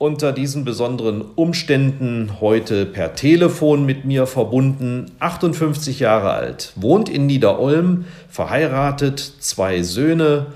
unter 0.00 0.32
diesen 0.32 0.64
besonderen 0.64 1.22
Umständen 1.34 2.40
heute 2.40 2.86
per 2.86 3.14
Telefon 3.14 3.84
mit 3.84 4.06
mir 4.06 4.26
verbunden, 4.26 5.10
58 5.18 6.00
Jahre 6.00 6.30
alt, 6.30 6.72
wohnt 6.76 7.10
in 7.10 7.26
Niederolm, 7.26 8.06
verheiratet, 8.30 9.18
zwei 9.18 9.82
Söhne 9.82 10.54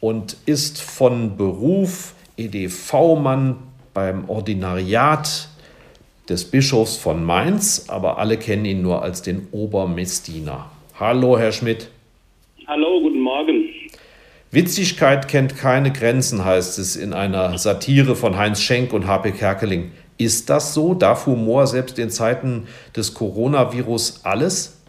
und 0.00 0.36
ist 0.46 0.82
von 0.82 1.36
Beruf 1.36 2.14
EDV-Mann 2.36 3.54
beim 3.94 4.28
Ordinariat 4.28 5.48
des 6.28 6.50
Bischofs 6.50 6.96
von 6.96 7.24
Mainz, 7.24 7.86
aber 7.88 8.18
alle 8.18 8.36
kennen 8.36 8.64
ihn 8.64 8.82
nur 8.82 9.00
als 9.00 9.22
den 9.22 9.46
Obermessdiener. 9.52 10.68
Hallo, 10.98 11.38
Herr 11.38 11.52
Schmidt. 11.52 11.88
Hallo, 12.66 13.00
guten 13.00 13.20
Morgen. 13.20 13.65
Witzigkeit 14.56 15.28
kennt 15.28 15.58
keine 15.58 15.92
Grenzen, 15.92 16.42
heißt 16.42 16.78
es 16.78 16.96
in 16.96 17.12
einer 17.12 17.58
Satire 17.58 18.16
von 18.16 18.38
Heinz 18.38 18.62
Schenk 18.62 18.94
und 18.94 19.06
H.P. 19.06 19.32
Kerkeling. 19.32 19.90
Ist 20.16 20.48
das 20.48 20.72
so? 20.72 20.94
Darf 20.94 21.26
Humor 21.26 21.66
selbst 21.66 21.98
in 21.98 22.08
Zeiten 22.08 22.66
des 22.96 23.12
Coronavirus 23.12 24.24
alles? 24.24 24.82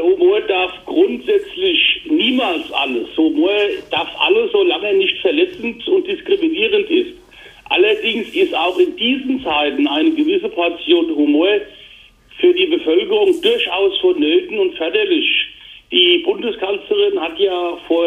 Humor 0.00 0.40
darf 0.42 0.70
grundsätzlich 0.86 2.02
niemals 2.08 2.70
alles. 2.74 3.08
Humor 3.16 3.50
darf 3.90 4.08
alles, 4.20 4.52
solange 4.52 4.86
er 4.86 4.94
nicht 4.94 5.18
verletzend 5.20 5.84
und 5.88 6.06
diskriminierend 6.06 6.88
ist. 6.88 7.14
Allerdings 7.68 8.28
ist 8.28 8.54
auch 8.54 8.78
in 8.78 8.94
diesen 8.94 9.42
Zeiten 9.42 9.88
eine 9.88 10.12
gewisse 10.12 10.50
Portion 10.50 11.16
Humor 11.16 11.48
für 12.38 12.54
die 12.54 12.66
Bevölkerung 12.66 13.42
durchaus 13.42 13.98
vonnöten 13.98 14.56
und 14.60 14.76
förderlich. 14.76 15.43
Die 15.94 16.18
Bundeskanzlerin 16.24 17.20
hat 17.20 17.38
ja 17.38 17.78
vor 17.86 18.04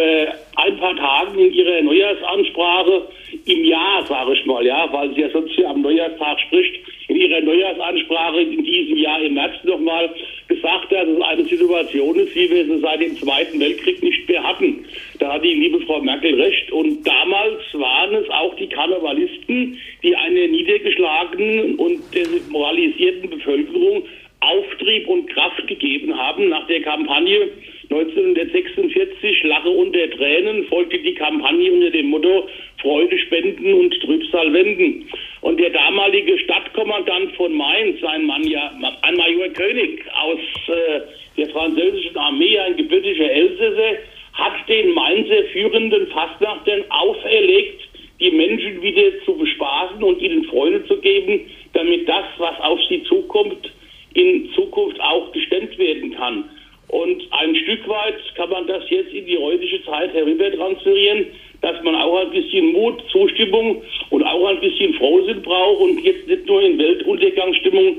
ein 0.58 0.78
paar 0.78 0.94
Tagen 0.98 1.40
in 1.40 1.54
ihrer 1.54 1.82
Neujahrsansprache 1.84 3.08
im 3.46 3.64
Jahr, 3.64 4.06
sage 4.06 4.34
ich 4.34 4.46
mal, 4.46 4.66
ja, 4.66 4.92
weil 4.92 5.14
sie 5.16 5.22
ja 5.22 5.30
sonst 5.30 5.54
hier 5.54 5.70
am 5.70 5.82
Neujahrstag 5.84 6.38
spricht, 6.42 6.82
in 7.08 7.16
ihrer 7.16 7.40
Neujahrsansprache 7.40 8.42
in 8.42 8.62
diesem 8.62 8.98
Jahr 8.98 9.22
im 9.22 9.36
März 9.36 9.64
nochmal 9.64 10.14
gesagt, 10.50 10.92
dass 10.92 11.08
es 11.08 11.22
eine 11.22 11.46
Situation 11.46 12.20
ist, 12.20 12.36
wie 12.36 12.50
wir 12.50 12.66
sie 12.66 12.80
seit 12.82 13.00
dem 13.00 13.16
Zweiten 13.16 13.58
Weltkrieg 13.58 14.04
nicht 14.04 14.28
mehr 14.28 14.44
hatten. 14.44 14.84
Da 15.20 15.36
hat 15.36 15.46
die 15.46 15.54
liebe 15.54 15.80
Frau 15.86 16.02
Merkel 16.02 16.42
recht. 16.42 16.70
Und 16.74 17.08
damals 17.08 17.62
waren 17.72 18.16
es 18.16 18.30
auch 18.32 18.54
die 18.56 18.68
Karnevalisten, 18.68 19.78
die 20.04 20.14
einer 20.14 20.48
niedergeschlagenen 20.48 21.76
und 21.76 22.02
demoralisierten 22.14 23.30
Bevölkerung 23.30 24.04
Auftrieb 24.40 25.08
und 25.08 25.28
Kraft 25.30 25.68
gegeben 25.68 26.16
haben 26.18 26.50
nach 26.50 26.68
der 26.68 26.82
Kampagne 26.82 27.50
1946 27.90 29.44
Lache 29.44 29.70
unter 29.70 30.10
Tränen 30.12 30.66
folgte 30.66 31.00
die 31.00 31.14
Kampagne 31.14 31.72
unter 31.72 31.90
dem 31.90 32.08
Motto 32.08 32.48
Freude 32.82 33.18
spenden 33.18 33.74
und 33.74 34.00
Trübsal 34.02 34.52
wenden. 34.52 35.10
Und 35.42 35.60
der 35.60 35.70
damalige 35.70 36.38
Stadtkommandant 36.40 37.36
von 37.36 37.54
Mainz, 37.54 38.04
ein, 38.04 38.26
Mann, 38.26 38.44
ja, 38.44 38.72
ein 39.02 39.16
Major 39.16 39.48
König 39.50 40.04
aus 40.14 40.40
äh, 40.68 41.02
der 41.38 41.50
französischen 41.50 42.18
Armee, 42.18 42.60
ein 42.60 42.76
gebürtiger 42.76 43.32
Elsässer, 43.32 43.98
hat 44.34 44.68
den 44.68 44.92
Mainzer 44.92 45.44
führenden 45.54 46.08
Fastnachtern 46.08 46.84
auferlegt, 46.90 47.88
die 48.20 48.32
Menschen 48.32 48.82
wieder 48.82 49.24
zu 49.26 49.36
bespaßen 49.36 50.04
und 50.04 50.22
ihnen 50.22 50.44
Freude 50.46 50.86
zu 50.86 50.98
geben, 51.00 51.50
damit 51.74 52.08
das, 52.08 52.26
was 52.38 52.60
auf 52.60 52.80
sie 52.90 53.04
zukommt, 53.04 53.72
in 54.18 54.50
Zukunft 54.56 55.00
auch 55.00 55.32
gestemmt 55.32 55.78
werden 55.78 56.12
kann. 56.16 56.46
Und 56.90 57.22
ein 57.32 57.56
Stück 57.56 57.88
weit 57.88 58.16
kann 58.36 58.50
man 58.50 58.66
das 58.66 58.84
jetzt 58.90 59.14
in 59.14 59.26
die 59.26 59.38
heutige 59.38 59.84
Zeit 59.84 60.14
herüber 60.14 60.52
transferieren, 60.52 61.28
dass 61.62 61.82
man 61.84 61.96
auch 61.96 62.18
ein 62.20 62.32
bisschen 62.32 62.72
Mut, 62.72 63.04
Zustimmung 63.12 63.82
und 64.10 64.24
auch 64.24 64.48
ein 64.48 64.60
bisschen 64.60 64.94
Frohsinn 64.96 65.42
braucht 65.42 65.82
und 65.82 66.04
jetzt 66.04 66.28
nicht 66.28 66.46
nur 66.46 66.62
in 66.62 66.78
Weltuntergangsstimmung 66.78 67.98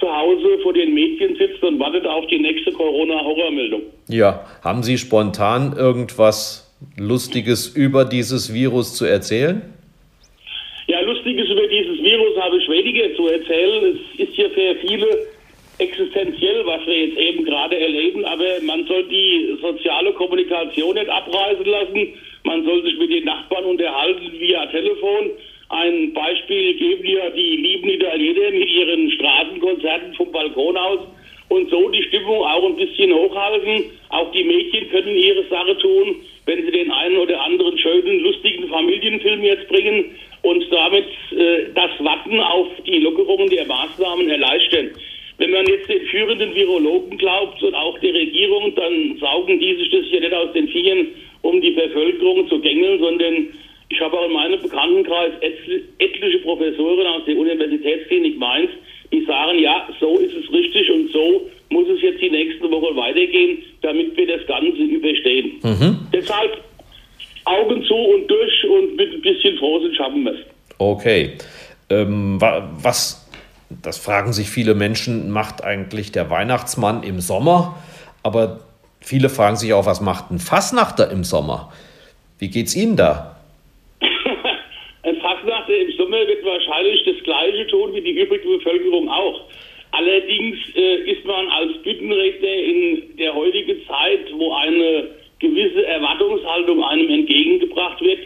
zu 0.00 0.12
Hause 0.12 0.58
vor 0.62 0.72
den 0.72 0.94
Medien 0.94 1.36
sitzt 1.36 1.62
und 1.62 1.78
wartet 1.78 2.06
auf 2.06 2.26
die 2.26 2.38
nächste 2.38 2.72
Corona-Horrormeldung. 2.72 3.82
Ja, 4.08 4.44
haben 4.64 4.82
Sie 4.82 4.98
spontan 4.98 5.74
irgendwas 5.76 6.74
Lustiges 6.96 7.68
über 7.68 8.04
dieses 8.04 8.52
Virus 8.52 8.94
zu 8.94 9.04
erzählen? 9.04 9.62
Ja, 10.88 11.00
Lustiges 11.02 11.48
über 11.48 11.66
dieses 11.68 12.02
Virus 12.02 12.36
habe 12.40 12.56
ich 12.56 12.68
weniger 12.68 13.14
zu 13.14 13.28
erzählen. 13.28 13.98
Es 14.18 14.26
ist 14.26 14.36
ja 14.36 14.48
für 14.48 14.74
viele 14.86 15.06
existenziell, 15.82 16.64
was 16.64 16.86
wir 16.86 17.06
jetzt 17.06 17.18
eben 17.18 17.44
gerade 17.44 17.78
erleben, 17.78 18.24
aber 18.24 18.60
man 18.62 18.86
soll 18.86 19.04
die 19.04 19.56
soziale 19.60 20.12
Kommunikation 20.12 20.94
nicht 20.94 21.08
abreißen 21.08 21.64
lassen. 21.64 22.14
Man 22.44 22.64
soll 22.64 22.82
sich 22.82 22.98
mit 22.98 23.10
den 23.10 23.24
Nachbarn 23.24 23.64
unterhalten 23.64 24.32
via 24.38 24.66
Telefon. 24.66 25.30
Ein 25.68 26.12
Beispiel 26.12 26.74
geben 26.74 27.08
ja 27.08 27.30
die 27.30 27.56
lieben 27.56 27.88
Italiener 27.88 28.50
mit 28.50 28.70
ihren 28.70 29.10
Straßenkonzerten 29.12 30.14
vom 30.14 30.30
Balkon 30.30 30.76
aus 30.76 31.00
und 31.48 31.70
so 31.70 31.88
die 31.88 32.02
Stimmung 32.04 32.44
auch 32.44 32.64
ein 32.64 32.76
bisschen 32.76 33.12
hochhalten. 33.12 33.84
Auch 34.10 34.30
die 34.32 34.44
Mädchen 34.44 34.90
können 34.90 35.16
ihre 35.16 35.44
Sache 35.48 35.76
tun, 35.78 36.16
wenn 36.46 36.64
sie 36.64 36.70
den 36.70 36.90
einen 36.90 37.16
oder 37.18 37.40
anderen 37.40 37.76
schönen, 37.78 38.20
lustigen 38.20 38.68
Familienfilm 38.68 39.42
jetzt 39.44 39.68
bringen 39.68 40.16
und 40.42 40.64
damit 40.70 41.06
äh, 41.30 41.72
das 41.74 41.90
Warten 42.00 42.40
auf 42.40 42.68
die 42.86 42.98
Lockerungen 42.98 43.48
der 43.48 43.66
Maßnahmen 43.66 44.28
erleichtern. 44.28 44.90
Wenn 45.38 45.50
man 45.50 45.66
jetzt 45.66 45.88
den 45.88 46.02
führenden 46.06 46.54
Virologen 46.54 47.18
glaubt 47.18 47.62
und 47.62 47.74
auch 47.74 47.98
der 47.98 48.14
Regierung, 48.14 48.74
dann 48.74 49.16
saugen 49.18 49.58
die 49.58 49.74
sich 49.76 49.90
das 49.90 50.04
hier 50.06 50.20
nicht 50.20 50.34
aus 50.34 50.52
den 50.52 50.68
Fingern, 50.68 51.06
um 51.42 51.60
die 51.60 51.70
Bevölkerung 51.70 52.48
zu 52.48 52.60
gängeln, 52.60 53.00
sondern 53.00 53.48
ich 53.88 54.00
habe 54.00 54.18
auch 54.18 54.26
in 54.26 54.32
meinem 54.32 54.60
Bekanntenkreis 54.60 55.32
etliche 55.98 56.38
Professoren 56.38 57.06
aus 57.06 57.24
der 57.26 57.36
Universitätsklinik 57.36 58.38
Mainz, 58.38 58.70
die 59.12 59.24
sagen, 59.24 59.58
ja, 59.58 59.88
so 60.00 60.16
ist 60.18 60.34
es 60.34 60.50
richtig 60.52 60.90
und 60.90 61.10
so 61.10 61.50
muss 61.68 61.88
es 61.88 62.00
jetzt 62.02 62.20
die 62.20 62.30
nächste 62.30 62.70
Woche 62.70 62.94
weitergehen, 62.96 63.58
damit 63.82 64.16
wir 64.16 64.26
das 64.26 64.46
Ganze 64.46 64.82
überstehen. 64.82 65.60
Mhm. 65.62 65.98
Deshalb 66.12 66.62
Augen 67.44 67.84
zu 67.84 67.94
und 67.94 68.30
durch 68.30 68.64
und 68.64 68.96
mit 68.96 69.12
ein 69.12 69.20
bisschen 69.20 69.58
Frohsinn 69.58 69.94
schaffen 69.94 70.24
wir 70.24 70.32
es. 70.32 70.38
Okay. 70.78 71.32
Ähm, 71.90 72.38
was 72.40 73.21
das 73.82 73.98
fragen 73.98 74.32
sich 74.32 74.48
viele 74.48 74.74
Menschen, 74.74 75.30
macht 75.30 75.64
eigentlich 75.64 76.12
der 76.12 76.30
Weihnachtsmann 76.30 77.02
im 77.02 77.20
Sommer? 77.20 77.76
Aber 78.22 78.60
viele 79.00 79.28
fragen 79.28 79.56
sich 79.56 79.72
auch, 79.72 79.86
was 79.86 80.00
macht 80.00 80.30
ein 80.30 80.38
Fassnachter 80.38 81.10
im 81.10 81.24
Sommer? 81.24 81.72
Wie 82.38 82.48
geht's 82.48 82.76
Ihnen 82.76 82.96
da? 82.96 83.36
ein 85.02 85.16
Fassnachter 85.16 85.76
im 85.76 85.92
Sommer 85.96 86.18
wird 86.26 86.44
wahrscheinlich 86.44 87.04
das 87.04 87.22
Gleiche 87.24 87.66
tun 87.66 87.92
wie 87.94 88.00
die 88.00 88.20
übrige 88.20 88.56
Bevölkerung 88.58 89.08
auch. 89.08 89.42
Allerdings 89.90 90.58
äh, 90.74 91.10
ist 91.10 91.24
man 91.24 91.48
als 91.50 91.76
Büttenredner 91.82 92.48
in 92.48 93.16
der 93.18 93.34
heutigen 93.34 93.84
Zeit, 93.86 94.32
wo 94.32 94.54
eine 94.54 95.08
gewisse 95.38 95.84
Erwartungshaltung 95.84 96.82
einem 96.84 97.10
entgegengebracht 97.10 98.00
wird, 98.00 98.20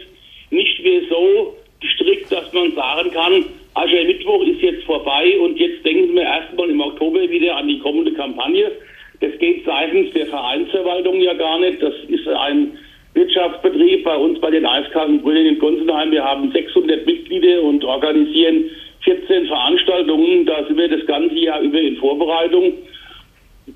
nicht 0.51 0.81
mehr 0.83 1.01
so 1.09 1.57
gestrickt, 1.81 2.31
dass 2.31 2.53
man 2.53 2.73
sagen 2.73 3.11
kann, 3.11 3.45
Aschermittwoch 3.77 4.43
ist 4.43 4.61
jetzt 4.61 4.83
vorbei 4.85 5.37
und 5.39 5.59
jetzt 5.59 5.85
denken 5.85 6.15
wir 6.15 6.23
erstmal 6.23 6.69
im 6.69 6.81
Oktober 6.81 7.29
wieder 7.29 7.55
an 7.57 7.67
die 7.67 7.77
kommende 7.79 8.11
Kampagne. 8.13 8.71
Das 9.19 9.37
geht 9.37 9.65
seitens 9.65 10.11
der 10.13 10.25
Vereinsverwaltung 10.25 11.21
ja 11.21 11.33
gar 11.33 11.59
nicht. 11.59 11.81
Das 11.81 11.93
ist 12.07 12.27
ein 12.27 12.77
Wirtschaftsbetrieb 13.13 14.03
bei 14.03 14.15
uns 14.15 14.39
bei 14.41 14.49
den 14.49 14.65
Eiskassenbrüdern 14.65 15.45
in 15.45 15.59
Gunzenheim. 15.59 16.11
Wir 16.11 16.23
haben 16.23 16.51
600 16.51 17.05
Mitglieder 17.05 17.61
und 17.61 17.83
organisieren 17.83 18.65
14 19.01 19.45
Veranstaltungen. 19.45 20.45
Da 20.47 20.65
sind 20.65 20.77
wir 20.77 20.89
das 20.89 21.05
ganze 21.05 21.35
Jahr 21.35 21.61
über 21.61 21.79
in 21.79 21.97
Vorbereitung, 21.97 22.73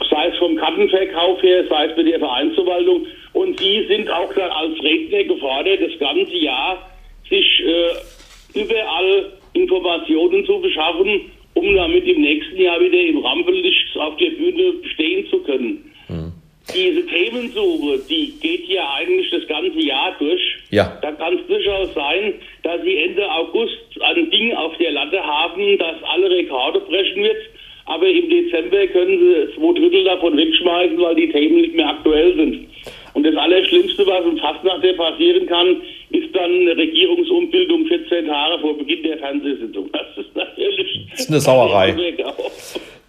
sei 0.10 0.28
es 0.28 0.38
vom 0.38 0.56
Kartenverkauf 0.56 1.44
her, 1.44 1.64
sei 1.70 1.86
es 1.86 1.98
mit 1.98 2.08
der 2.08 2.20
Vereinsverwaltung. 2.20 3.06
Und 3.34 3.60
Sie 3.60 3.86
sind 3.88 4.10
auch 4.10 4.34
dann 4.34 4.50
als 4.50 4.82
Redner 4.84 5.24
gefordert, 5.26 5.80
das 5.80 6.00
ganze 6.00 6.38
Jahr 6.38 6.90
sich 7.30 7.64
äh, 7.64 8.60
überall 8.60 9.41
Informationen 9.54 10.46
zu 10.46 10.60
beschaffen, 10.60 11.22
um 11.54 11.76
damit 11.76 12.06
im 12.06 12.22
nächsten 12.22 12.62
Jahr 12.62 12.80
wieder 12.80 13.00
im 13.00 13.18
Rampenlicht 13.20 13.98
auf 13.98 14.16
der 14.18 14.30
Bühne 14.32 14.74
stehen 14.94 15.28
zu 15.30 15.40
können. 15.40 15.92
Mhm. 16.08 16.32
Diese 16.74 17.06
Themensuche, 17.06 18.00
die 18.10 18.34
geht 18.40 18.68
ja 18.68 18.94
eigentlich 18.96 19.30
das 19.32 19.46
ganze 19.48 19.80
Jahr 19.80 20.16
durch. 20.20 20.42
Ja. 20.70 20.98
Da 21.02 21.12
kann 21.12 21.38
es 21.38 21.48
durchaus 21.48 21.94
sein, 21.94 22.36
dass 22.64 22.82
Sie 22.84 22.98
Ende 22.98 23.30
August 23.30 23.80
ein 24.00 24.30
Ding 24.30 24.54
auf 24.54 24.78
der 24.78 24.92
Latte 24.92 25.22
haben, 25.22 25.78
das 25.78 25.96
alle 26.04 26.30
Rekorde 26.30 26.80
brechen 26.82 27.24
wird. 27.24 27.38
Aber 27.86 28.08
im 28.08 28.30
Dezember 28.30 28.88
können 28.88 29.20
Sie 29.20 29.56
zwei 29.56 29.80
Drittel 29.80 30.04
davon 30.06 30.38
wegschmeißen, 30.38 30.98
weil 31.00 31.16
die 31.16 31.32
Themen 31.32 31.62
nicht 31.62 31.76
mehr 31.76 31.90
aktuell 31.90 32.36
sind. 32.36 32.68
Und 33.14 33.24
das 33.24 33.36
Allerschlimmste, 33.36 34.06
was 34.06 34.26
im 34.26 34.38
Fastnacht 34.38 34.82
passieren 34.98 35.46
kann, 35.48 35.82
ist 36.12 36.34
dann 36.36 36.52
eine 36.52 36.78
Regierungsumbildung 36.78 37.86
14 37.88 38.28
Tage 38.28 38.60
vor 38.62 38.78
Beginn 38.78 39.04
der 39.04 39.18
Fernsehsitzung. 39.18 39.90
Das 39.92 40.08
ist 40.18 40.36
natürlich 40.36 41.08
das 41.12 41.20
ist 41.22 41.30
eine 41.30 41.40
Sauerei. 41.40 41.96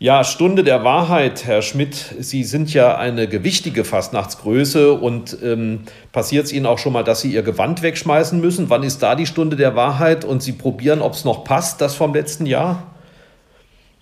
Ja, 0.02 0.24
Stunde 0.24 0.64
der 0.64 0.82
Wahrheit, 0.82 1.44
Herr 1.46 1.62
Schmidt. 1.62 1.94
Sie 1.94 2.42
sind 2.42 2.74
ja 2.74 2.96
eine 2.96 3.28
gewichtige 3.28 3.84
Fastnachtsgröße 3.84 4.94
und 4.94 5.38
ähm, 5.44 5.82
passiert 6.10 6.46
es 6.46 6.52
Ihnen 6.52 6.66
auch 6.66 6.78
schon 6.78 6.92
mal, 6.92 7.04
dass 7.04 7.20
Sie 7.20 7.32
Ihr 7.32 7.42
Gewand 7.42 7.84
wegschmeißen 7.84 8.40
müssen? 8.40 8.68
Wann 8.68 8.82
ist 8.82 8.98
da 9.00 9.14
die 9.14 9.26
Stunde 9.26 9.54
der 9.54 9.76
Wahrheit 9.76 10.24
und 10.24 10.42
Sie 10.42 10.54
probieren, 10.54 11.02
ob 11.02 11.12
es 11.12 11.24
noch 11.24 11.44
passt, 11.44 11.80
das 11.80 11.94
vom 11.94 12.12
letzten 12.14 12.46
Jahr? 12.46 12.92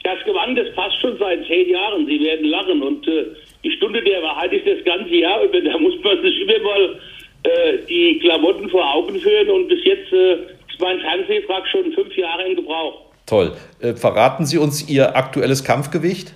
Das 0.03 0.25
Gewand, 0.25 0.59
das 0.59 0.75
passt 0.75 0.99
schon 1.03 1.19
seit 1.19 1.47
zehn 1.47 1.69
Jahren. 1.69 2.07
Sie 2.07 2.19
werden 2.19 2.47
lachen 2.47 2.83
und 2.83 3.07
äh, 3.07 3.27
die 3.65 3.71
Stunde 3.73 4.03
der 4.03 4.23
Wahrheit 4.23 4.53
ist 4.53 4.67
das 4.67 4.85
ganze 4.85 5.15
Jahr 5.15 5.43
über. 5.43 5.61
Da 5.61 5.79
muss 5.79 5.95
man 6.03 6.21
sich 6.23 6.41
immer 6.41 6.59
mal 6.61 7.01
äh, 7.43 7.79
die 7.89 8.19
Klamotten 8.21 8.69
vor 8.71 8.95
Augen 8.95 9.19
führen 9.19 9.51
und 9.51 9.69
bis 9.69 9.85
jetzt 9.85 10.13
äh, 10.13 10.35
ist 10.35 10.81
mein 10.81 11.01
Fernsehfrag 11.01 11.67
schon 11.69 11.93
fünf 11.93 12.17
Jahre 12.17 12.47
in 12.47 12.57
Gebrauch. 12.57 13.03
Toll. 13.27 13.53
Äh, 13.81 13.95
verraten 13.95 14.47
Sie 14.47 14.59
uns 14.59 14.89
Ihr 14.89 15.17
aktuelles 15.17 15.65
Kampfgewicht? 15.65 16.35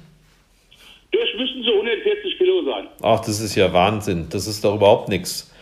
Das 1.12 1.28
müssen 1.38 1.62
so 1.62 1.72
140 1.72 2.38
Kilo 2.38 2.62
sein. 2.64 2.88
Ach, 3.02 3.20
das 3.20 3.40
ist 3.40 3.54
ja 3.54 3.72
Wahnsinn. 3.72 4.28
Das 4.30 4.46
ist 4.46 4.64
doch 4.64 4.76
überhaupt 4.76 5.08
nichts. 5.08 5.52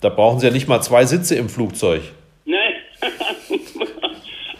Da 0.00 0.08
brauchen 0.08 0.40
Sie 0.40 0.46
ja 0.46 0.52
nicht 0.52 0.68
mal 0.68 0.80
zwei 0.80 1.04
Sitze 1.04 1.36
im 1.36 1.48
Flugzeug. 1.48 2.02
Nein. 2.44 2.74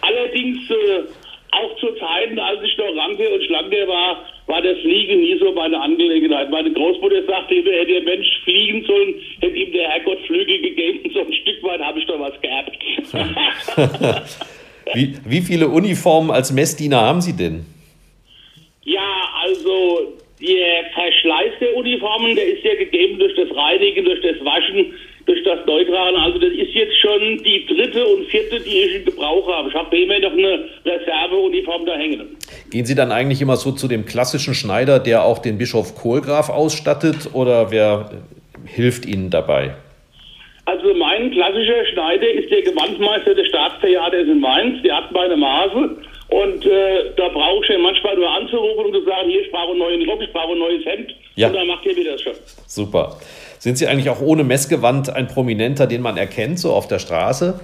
Allerdings 0.01 0.69
äh, 0.69 1.03
auch 1.51 1.77
zu 1.79 1.87
Zeiten, 1.95 2.39
als 2.39 2.61
ich 2.63 2.77
noch 2.77 2.95
ranke 2.95 3.29
und 3.29 3.43
schlanke 3.43 3.87
war, 3.87 4.25
war 4.47 4.61
das 4.61 4.77
Fliegen 4.79 5.21
nie 5.21 5.37
so 5.39 5.51
meine 5.53 5.79
Angelegenheit. 5.79 6.49
Meine 6.49 6.71
Großmutter 6.71 7.23
sagte 7.25 7.55
immer, 7.55 7.71
hätte 7.71 7.93
der 7.93 8.03
Mensch 8.03 8.27
fliegen 8.43 8.83
sollen, 8.85 9.15
hätte 9.39 9.55
ihm 9.55 9.71
der 9.71 9.89
Herrgott 9.89 10.19
Flügel 10.27 10.61
gegeben. 10.61 10.99
So 11.13 11.19
ein 11.19 11.33
Stück 11.33 11.61
weit 11.63 11.79
habe 11.79 11.99
ich 11.99 12.05
doch 12.07 12.19
was 12.19 12.33
geerbt. 12.41 12.71
wie, 14.93 15.15
wie 15.25 15.41
viele 15.41 15.67
Uniformen 15.69 16.31
als 16.31 16.51
Messdiener 16.51 17.01
haben 17.01 17.21
Sie 17.21 17.37
denn? 17.37 17.65
Ja, 18.83 19.29
also 19.43 20.13
der 20.41 20.85
Verschleiß 20.93 21.53
der 21.61 21.75
Uniformen, 21.75 22.35
der 22.35 22.45
ist 22.45 22.63
ja 22.63 22.75
gegeben 22.75 23.19
durch 23.19 23.35
das 23.35 23.55
Reinigen, 23.55 24.05
durch 24.05 24.21
das 24.21 24.43
Waschen 24.43 24.93
durch 25.25 25.43
das 25.43 25.65
Neutragen. 25.65 26.17
Also 26.17 26.39
das 26.39 26.51
ist 26.51 26.73
jetzt 26.73 26.97
schon 26.99 27.37
die 27.43 27.65
dritte 27.65 28.05
und 28.05 28.25
vierte, 28.25 28.59
die 28.59 28.69
ich 28.69 28.95
in 28.95 29.05
Gebrauch 29.05 29.47
habe. 29.47 29.69
Ich 29.69 29.75
habe 29.75 29.97
immer 29.97 30.19
noch 30.19 30.31
eine 30.31 30.69
Reserveuniform 30.85 31.85
da 31.85 31.95
hängen. 31.95 32.37
Gehen 32.69 32.85
Sie 32.85 32.95
dann 32.95 33.11
eigentlich 33.11 33.41
immer 33.41 33.55
so 33.55 33.71
zu 33.71 33.87
dem 33.87 34.05
klassischen 34.05 34.53
Schneider, 34.53 34.99
der 34.99 35.23
auch 35.23 35.39
den 35.39 35.57
Bischof 35.57 35.95
Kohlgraf 35.95 36.49
ausstattet, 36.49 37.29
oder 37.33 37.71
wer 37.71 38.11
hilft 38.65 39.05
Ihnen 39.05 39.29
dabei? 39.29 39.75
Also 40.65 40.93
mein 40.93 41.31
klassischer 41.31 41.85
Schneider 41.91 42.29
ist 42.29 42.49
der 42.49 42.61
Gewandmeister 42.61 43.35
des 43.35 43.47
Staatstheaters 43.47 44.27
in 44.27 44.39
Mainz. 44.39 44.81
Der 44.83 44.95
hat 44.95 45.11
meine 45.11 45.35
Maße. 45.35 45.97
Und 46.29 46.65
äh, 46.65 47.11
da 47.17 47.27
brauche 47.27 47.63
ich 47.63 47.69
ja 47.69 47.77
manchmal 47.77 48.15
nur 48.15 48.29
anzurufen 48.29 48.85
und 48.85 48.93
zu 48.93 49.03
sagen, 49.03 49.29
hier, 49.29 49.41
ich 49.41 49.51
brauche 49.51 49.71
einen 49.71 49.79
neuen 49.79 50.09
Rock, 50.09 50.21
ich 50.21 50.31
brauche 50.31 50.53
ein 50.53 50.59
neues 50.59 50.85
Hemd. 50.85 51.13
Ja. 51.35 51.47
Und 51.47 51.55
dann 51.55 51.67
macht 51.67 51.85
ihr 51.85 51.93
mir 51.93 52.11
das 52.11 52.21
schon. 52.21 52.33
Super. 52.65 53.17
Sind 53.63 53.77
Sie 53.77 53.87
eigentlich 53.87 54.09
auch 54.09 54.19
ohne 54.19 54.43
Messgewand 54.43 55.15
ein 55.15 55.29
Prominenter, 55.29 55.87
den 55.87 56.01
man 56.01 56.17
erkennt, 56.17 56.59
so 56.59 56.73
auf 56.73 56.89
der 56.89 56.99
Straße? 56.99 57.61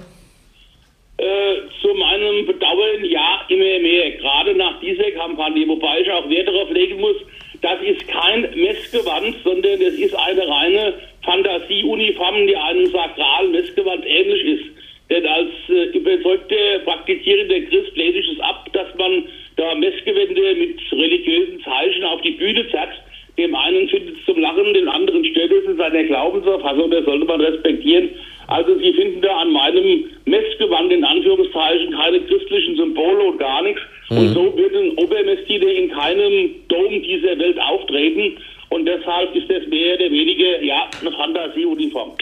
Äh, 1.18 1.54
zu 1.82 1.88
meinem 1.92 2.46
Bedauern 2.46 3.04
ja, 3.04 3.42
immer 3.50 3.78
mehr. 3.80 4.12
Gerade 4.12 4.54
nach 4.54 4.80
dieser 4.80 5.10
Kampagne, 5.10 5.68
wobei 5.68 6.00
ich 6.00 6.10
auch 6.10 6.26
Wert 6.30 6.48
darauf 6.48 6.70
legen 6.70 7.02
muss, 7.02 7.16
das 7.60 7.82
ist 7.82 8.08
kein 8.08 8.48
Messgewand, 8.56 9.36
sondern 9.44 9.78
das 9.78 9.92
ist 9.92 10.14
eine 10.14 10.48
reine 10.48 10.94
Fantasieuniform, 11.22 12.46
die 12.46 12.56
einem 12.56 12.86
Sakral-Messgewand 12.86 14.02
ähnlich 14.06 14.58
ist. 14.58 14.64
Denn 15.10 15.26
als 15.26 15.50
äh, 15.68 15.98
überzeugter 15.98 16.78
praktizierender 16.86 17.60
Christ 17.68 17.94
lehne 17.94 18.20
ich 18.20 18.32
es 18.32 18.40
ab, 18.40 18.72
dass 18.72 18.88
man 18.96 19.24
da 19.56 19.74
Messgewände 19.74 20.54
mit 20.54 20.80
religiösen 20.92 21.62
Zeichen 21.62 22.04
auf 22.04 22.22
die 22.22 22.30
Bühne 22.40 22.66
zerrt 22.70 22.94
dem 23.40 23.54
einen 23.54 23.88
findet 23.88 24.16
es 24.18 24.24
zum 24.26 24.38
Lachen, 24.38 24.74
den 24.74 24.88
anderen 24.88 25.24
stört 25.24 25.50
es 25.50 25.64
in 25.64 25.76
seiner 25.76 26.04
Glaubensauffassung, 26.04 26.90
das 26.90 27.04
sollte 27.04 27.24
man 27.24 27.40
respektieren. 27.40 28.10
Also 28.46 28.76
Sie 28.78 28.92
finden 28.92 29.22
da 29.22 29.36
an 29.38 29.52
meinem 29.52 30.04
Messgewand 30.24 30.92
in 30.92 31.04
Anführungszeichen 31.04 31.92
keine 31.92 32.20
christlichen 32.20 32.76
Symbole 32.76 33.24
und 33.24 33.38
gar 33.38 33.62
nichts. 33.62 33.80
Mhm. 34.10 34.18
Und 34.18 34.28
so 34.34 34.56
wird 34.56 34.74
ein 34.74 34.90
Obermessdiener 34.98 35.68
in 35.68 35.90
keinem 35.90 36.50
Dom 36.68 37.02
dieser 37.02 37.38
Welt 37.38 37.58
auftreten. 37.60 38.38
Und 38.70 38.86
deshalb 38.86 39.34
ist 39.34 39.48
das 39.50 39.66
mehr 39.68 39.94
oder 39.94 40.10
weniger 40.10 40.62
ja, 40.62 40.88
eine 41.00 41.12
Fantasieuniform. 41.12 42.12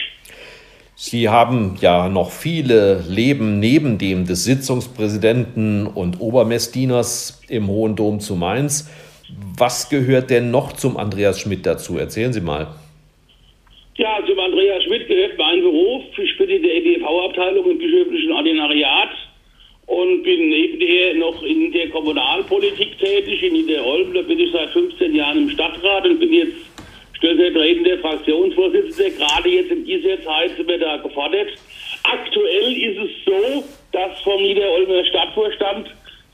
Sie 0.95 1.29
haben 1.29 1.77
ja 1.79 2.09
noch 2.09 2.29
viele 2.29 3.03
Leben 3.07 3.59
neben 3.59 3.97
dem 3.97 4.25
des 4.25 4.43
Sitzungspräsidenten 4.43 5.87
und 5.87 6.19
Obermessdieners 6.19 7.41
im 7.47 7.67
Hohen 7.67 7.95
Dom 7.95 8.19
zu 8.19 8.35
Mainz. 8.35 8.89
Was 9.59 9.89
gehört 9.89 10.29
denn 10.29 10.51
noch 10.51 10.71
zum 10.71 10.95
Andreas 10.95 11.41
Schmidt 11.41 11.65
dazu? 11.65 11.97
Erzählen 11.97 12.31
Sie 12.31 12.39
mal. 12.39 12.67
Ja, 13.97 14.17
zum 14.25 14.39
Andreas 14.39 14.85
Schmidt 14.85 15.05
gehört 15.09 15.37
mein 15.37 15.61
Beruf. 15.61 16.05
Ich 16.17 16.37
bin 16.37 16.49
in 16.49 16.63
der 16.63 16.73
EDV-Abteilung 16.75 17.69
im 17.69 17.77
bischöflichen 17.77 18.31
Ordinariat 18.31 19.09
und 19.87 20.23
bin 20.23 20.47
nebenher 20.47 21.15
noch 21.15 21.43
in 21.43 21.73
der 21.73 21.89
Kommunalpolitik 21.89 22.97
tätig 22.99 23.43
in 23.43 23.51
Niederolm. 23.51 24.13
Da 24.13 24.21
bin 24.21 24.39
ich 24.39 24.49
seit 24.53 24.69
15 24.69 25.13
Jahren 25.13 25.39
im 25.39 25.49
Stadtrat 25.49 26.05
und 26.05 26.19
bin 26.21 26.31
jetzt 26.31 26.55
stellvertretender 27.17 27.97
Fraktionsvorsitzender. 27.97 29.09
Gerade 29.09 29.49
jetzt 29.49 29.71
in 29.71 29.83
dieser 29.83 30.23
Zeit 30.23 30.55
sind 30.55 30.69
wir 30.69 30.79
da 30.79 30.95
gefordert. 30.95 31.49
Aktuell 32.03 32.77
ist 32.77 32.97
es 32.97 33.25
so, 33.25 33.63
dass 33.91 34.21
vom 34.21 34.41
Niederolmer 34.41 35.03
Stadtvorstand 35.03 35.89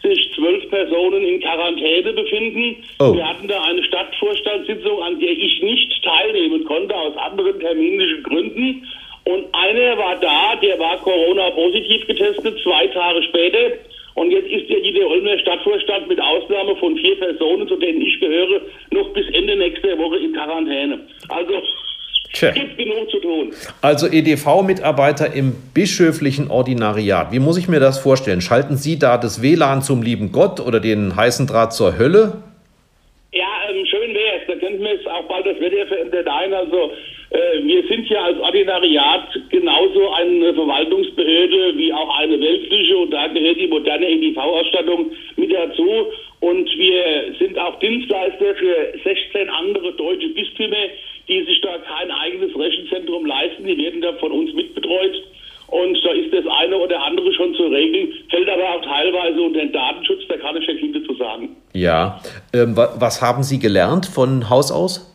sich 0.07 0.31
zwölf 0.35 0.69
Personen 0.69 1.23
in 1.23 1.39
Quarantäne 1.39 2.13
befinden. 2.13 2.83
Oh. 2.99 3.13
Wir 3.13 3.27
hatten 3.27 3.47
da 3.47 3.61
eine 3.63 3.83
Stadtvorstandssitzung, 3.83 5.01
an 5.01 5.19
der 5.19 5.31
ich 5.31 5.61
nicht 5.61 6.03
teilnehmen 6.03 6.63
konnte, 6.65 6.95
aus 6.95 7.17
anderen 7.17 7.59
terminischen 7.59 8.23
Gründen. 8.23 8.87
Und 9.25 9.45
einer 9.53 9.97
war 9.97 10.15
da, 10.17 10.55
der 10.61 10.77
war 10.77 10.97
Corona-positiv 10.97 12.05
getestet, 12.07 12.59
zwei 12.61 12.87
Tage 12.87 13.23
später. 13.23 13.77
Und 14.13 14.31
jetzt 14.31 14.49
ist 14.49 14.69
der 14.69 14.79
Niederolmer 14.79 15.37
Stadtvorstand 15.39 16.07
mit 16.07 16.21
Ausnahme 16.21 16.75
von 16.77 16.95
vier 16.95 17.19
Personen, 17.19 17.67
zu 17.67 17.75
denen 17.75 18.01
ich 18.01 18.19
gehöre, 18.19 18.61
noch 18.91 19.09
bis 19.09 19.27
Ende 19.33 19.55
nächster 19.57 19.97
Woche 19.97 20.17
in 20.17 20.33
Quarantäne. 20.33 20.99
Also 21.27 21.61
Tja. 22.35 22.51
gibt 22.51 22.77
genug 22.77 23.09
zu 23.09 23.19
tun. 23.19 23.53
Also 23.81 24.07
EDV-Mitarbeiter 24.07 25.33
im 25.33 25.53
bischöflichen 25.73 26.51
Ordinariat. 26.51 27.31
Wie 27.31 27.39
muss 27.39 27.57
ich 27.57 27.69
mir 27.69 27.79
das 27.79 27.97
vorstellen? 27.97 28.41
Schalten 28.41 28.75
Sie 28.75 28.99
da 28.99 29.17
das 29.17 29.41
WLAN 29.41 29.81
zum 29.81 30.01
lieben 30.01 30.33
Gott 30.33 30.59
oder 30.59 30.81
den 30.81 31.15
heißen 31.15 31.47
Draht 31.47 31.73
zur 31.73 31.97
Hölle? 31.97 32.43
Ja, 33.31 33.47
ähm, 33.69 33.85
schön 33.85 34.13
wäre 34.13 34.41
es. 34.41 34.47
Da 34.47 34.55
könnten 34.55 34.83
wir 34.83 34.99
es 34.99 35.07
auch 35.07 35.23
bald 35.29 35.45
das 35.45 35.59
Wetter 35.61 35.87
verändert 35.87 36.27
ein. 36.27 36.53
Also 36.53 36.91
äh, 37.29 37.63
wir 37.63 37.87
sind 37.87 38.09
ja 38.09 38.25
als 38.25 38.37
Ordinariat 38.39 39.27
genauso 39.49 40.11
eine 40.11 40.53
Verwaltungsbehörde 40.53 41.77
wie 41.77 41.93
auch 41.93 42.19
eine 42.19 42.39
weltliche 42.39 42.97
und 42.97 43.11
da 43.11 43.27
gehört 43.27 43.57
die 43.57 43.67
moderne 43.67 44.09
EDV-Ausstattung 44.09 45.11
mit 45.37 45.53
dazu. 45.53 46.11
Und 46.41 46.69
wir 46.77 47.33
sind 47.39 47.57
auch 47.57 47.79
Dienstleister 47.79 48.55
für 48.55 48.99
16 49.03 49.49
andere 49.49 49.93
deutsche 49.93 50.29
Bistümer 50.29 50.75
die 51.27 51.43
sich 51.45 51.61
da 51.61 51.77
kein 51.77 52.11
eigenes 52.11 52.57
Rechenzentrum 52.57 53.25
leisten. 53.25 53.65
Die 53.65 53.77
werden 53.77 54.01
da 54.01 54.13
von 54.13 54.31
uns 54.31 54.53
mitbetreut. 54.53 55.23
Und 55.67 55.97
da 56.03 56.11
ist 56.11 56.31
das 56.31 56.45
eine 56.59 56.77
oder 56.77 57.03
andere 57.03 57.33
schon 57.33 57.55
zu 57.55 57.63
regeln, 57.63 58.13
fällt 58.29 58.47
aber 58.47 58.63
auch 58.63 58.81
teilweise 58.83 59.41
unter 59.41 59.59
den 59.59 59.71
Datenschutz, 59.73 60.21
da 60.29 60.37
kann 60.37 60.55
ich 60.57 60.67
ja 60.67 60.75
viel 60.75 60.93
dazu 60.93 61.15
sagen. 61.15 61.55
Ja, 61.73 62.21
ähm, 62.53 62.77
was 62.77 63.19
haben 63.19 63.41
Sie 63.41 63.57
gelernt 63.57 64.05
von 64.05 64.47
Haus 64.47 64.71
aus? 64.71 65.11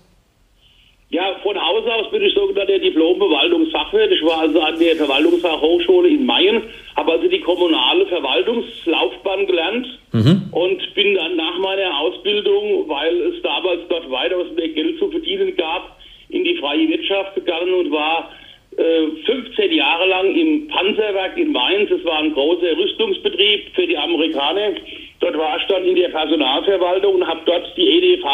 Ja, 1.11 1.23
von 1.45 1.57
Haus 1.57 1.85
aus 1.87 2.11
bin 2.11 2.23
ich 2.23 2.35
sogenannter 2.35 2.79
Diplom-Verwaltungsfachwirt. 2.81 4.12
Ich 4.12 4.25
war 4.25 4.40
also 4.40 4.61
an 4.61 4.79
der 4.79 4.97
Verwaltungsfachhochschule 4.97 6.09
in 6.09 6.26
Mayen, 6.26 6.62
habe 6.97 7.12
also 7.12 7.29
die 7.29 7.40
kommunale 7.40 8.07
Verwaltungslaufbahn 8.07 9.47
gelernt 9.47 9.87
mhm. 10.12 10.43
und 10.50 10.95
bin 10.95 11.14
dann 11.14 11.37
nach 11.37 11.59
meiner 11.59 11.99
Ausbildung 12.00 12.11
Ausbildung, 12.21 12.88
weil 12.88 13.14
es 13.33 13.43
damals 13.43 13.81
dort 13.88 14.11
weitaus 14.11 14.47
mehr 14.57 14.69
Geld 14.69 14.99
zu 14.99 15.11
verdienen 15.11 15.57
gab, 15.57 15.97
in 16.31 16.45
die 16.45 16.57
freie 16.57 16.89
Wirtschaft 16.89 17.35
gegangen 17.35 17.73
und 17.75 17.91
war 17.91 18.31
äh, 18.77 19.07
15 19.27 19.73
Jahre 19.73 20.07
lang 20.07 20.35
im 20.35 20.69
Panzerwerk 20.69 21.37
in 21.37 21.53
Mainz. 21.53 21.91
Es 21.91 22.05
war 22.05 22.19
ein 22.19 22.33
großer 22.33 22.77
Rüstungsbetrieb 22.77 23.75
für 23.75 23.87
die 23.87 23.97
Amerikaner. 23.97 24.73
Dort 25.21 25.37
war 25.37 25.59
ich 25.59 25.67
dann 25.67 25.85
in 25.85 25.97
der 25.97 26.09
Personalverwaltung 26.09 27.17
und 27.17 27.27
habe 27.27 27.41
dort 27.45 27.77
die 27.77 27.89
EDV 27.89 28.25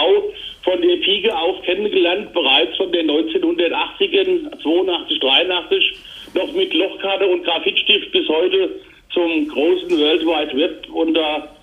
von 0.63 0.81
der 0.83 0.97
Pike 0.97 1.37
auf 1.37 1.63
kennengelernt, 1.63 2.33
bereits 2.33 2.77
von 2.77 2.93
den 2.93 3.11
1980ern, 3.11 4.63
82, 4.63 5.19
83, 5.21 5.95
noch 6.35 6.53
mit 6.53 6.75
Lochkarte 6.75 7.27
und 7.27 7.45
Graphitstift 7.45 8.13
bis 8.13 8.29
heute 8.29 8.71
zum 9.13 9.49
großen 9.49 9.91
World 9.99 10.27
Wide 10.27 10.57
Web. 10.59 10.89
Und 10.93 11.15
da 11.15 11.56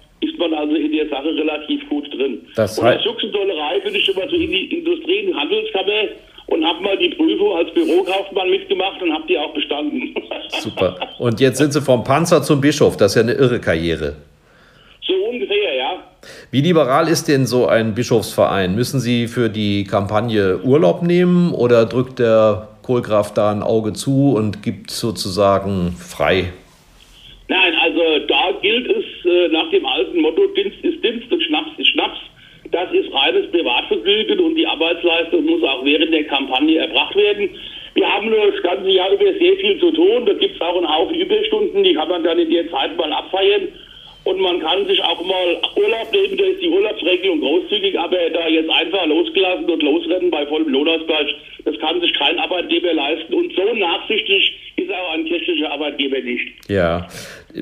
man 0.50 0.53
also 0.53 0.75
in 0.75 0.91
der 0.91 1.07
Sache 1.09 1.29
relativ 1.35 1.88
gut 1.89 2.12
drin. 2.13 2.45
Das 2.55 2.77
und 2.77 2.85
als 2.85 3.03
Juxendollerei 3.03 3.79
bin 3.79 3.95
ich 3.95 4.07
immer 4.09 4.27
so 4.29 4.35
in 4.35 4.51
die 4.51 4.65
Industrie- 4.77 5.27
und 5.27 5.35
Handelskammer 5.35 6.09
und 6.47 6.65
habe 6.65 6.81
mal 6.81 6.97
die 6.97 7.09
Prüfung 7.09 7.55
als 7.57 7.73
Bürokaufmann 7.73 8.50
mitgemacht 8.50 9.01
und 9.01 9.13
habe 9.13 9.23
die 9.27 9.38
auch 9.38 9.53
bestanden. 9.53 10.15
Super. 10.50 10.95
Und 11.19 11.39
jetzt 11.39 11.57
sind 11.57 11.73
Sie 11.73 11.81
vom 11.81 12.03
Panzer 12.03 12.41
zum 12.43 12.62
Bischof. 12.62 12.97
Das 12.97 13.12
ist 13.12 13.15
ja 13.15 13.21
eine 13.21 13.33
irre 13.33 13.59
Karriere. 13.59 14.15
So 15.05 15.13
ungefähr, 15.13 15.75
ja. 15.75 16.03
Wie 16.51 16.62
liberal 16.62 17.07
ist 17.07 17.27
denn 17.27 17.45
so 17.45 17.67
ein 17.67 17.93
Bischofsverein? 17.95 18.75
Müssen 18.75 19.00
Sie 19.00 19.27
für 19.27 19.50
die 19.50 19.83
Kampagne 19.83 20.59
Urlaub 20.63 21.01
nehmen 21.01 21.53
oder 21.53 21.85
drückt 21.85 22.19
der 22.19 22.69
Kohlgraf 22.83 23.33
da 23.33 23.51
ein 23.51 23.63
Auge 23.63 23.93
zu 23.93 24.33
und 24.35 24.62
gibt 24.63 24.91
sozusagen 24.91 25.95
frei? 25.97 26.53
Nein, 27.50 27.73
also 27.81 28.25
da 28.27 28.51
gilt 28.62 28.89
es 28.89 29.25
äh, 29.25 29.47
nach 29.50 29.69
dem 29.69 29.85
Motto, 30.24 30.48
Dienst 30.56 30.84
ist 30.84 31.03
Dienst 31.03 31.32
und 31.32 31.44
Schnaps 31.44 31.77
ist 31.77 31.89
Schnaps. 31.89 32.18
Das 32.72 32.92
ist 32.94 33.13
reines 33.13 33.51
Privatvergnügen 33.51 34.39
und 34.39 34.56
die 34.56 34.65
Arbeitsleistung 34.65 35.46
muss 35.46 35.62
auch 35.63 35.84
während 35.84 36.13
der 36.13 36.24
Kampagne 36.24 36.80
erbracht 36.80 37.15
werden. 37.15 37.50
Wir 37.96 38.12
haben 38.12 38.30
nur 38.30 38.51
das 38.51 38.63
ganze 38.63 38.89
Jahr 38.89 39.12
über 39.12 39.32
sehr 39.38 39.56
viel 39.58 39.80
zu 39.80 39.92
tun. 39.92 40.25
Da 40.25 40.34
gibt 40.34 40.56
es 40.56 40.62
auch 40.62 40.77
einen 40.77 40.89
Haufen 40.89 41.13
Überstunden, 41.13 41.84
die 41.84 41.94
kann 41.94 42.08
man 42.08 42.24
dann 42.24 42.39
in 42.39 42.50
der 42.50 42.72
Zeit 42.72 42.98
mal 42.98 43.12
abfeiern. 43.12 43.68
Und 44.24 44.39
man 44.39 44.62
kann 44.62 44.86
sich 44.88 45.03
auch 45.03 45.22
mal 45.25 45.60
Urlaub 45.75 46.12
nehmen, 46.13 46.38
da 46.38 46.46
ist 46.46 46.62
die 46.62 46.70
Urlaubsregelung 46.70 47.42
großzügig, 47.42 48.00
aber 48.00 48.18
da 48.30 48.48
jetzt 48.48 48.70
einfach 48.70 49.06
losgelassen 49.06 49.70
und 49.70 49.84
losrennen 49.84 50.32
bei 50.32 50.46
vollem 50.46 50.70
Lohnausgleich, 50.70 51.36
das 51.65 51.77
kann 51.80 52.00
sich 52.00 52.13
kein 52.13 52.39
Arbeitgeber 52.39 52.94
leisten. 52.94 53.34
Und 53.34 53.53
so 53.53 53.74
nachsichtig 53.74 54.53
ist 54.77 54.89
auch 54.89 55.13
ein 55.13 55.25
kirchlicher 55.25 55.70
Arbeitgeber 55.72 56.22
nicht. 56.22 56.70
Ja, 56.70 57.06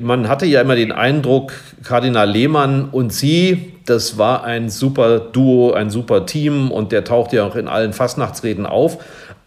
man 0.00 0.28
hatte 0.28 0.46
ja 0.46 0.60
immer 0.60 0.76
den 0.76 0.92
Eindruck, 0.92 1.52
Kardinal 1.86 2.30
Lehmann 2.30 2.88
und 2.90 3.12
Sie, 3.12 3.72
das 3.86 4.18
war 4.18 4.44
ein 4.44 4.70
super 4.70 5.18
Duo, 5.20 5.72
ein 5.72 5.90
super 5.90 6.24
Team 6.26 6.70
und 6.70 6.92
der 6.92 7.04
taucht 7.04 7.32
ja 7.32 7.46
auch 7.46 7.56
in 7.56 7.68
allen 7.68 7.92
Fastnachtsreden 7.92 8.66
auf. 8.66 8.98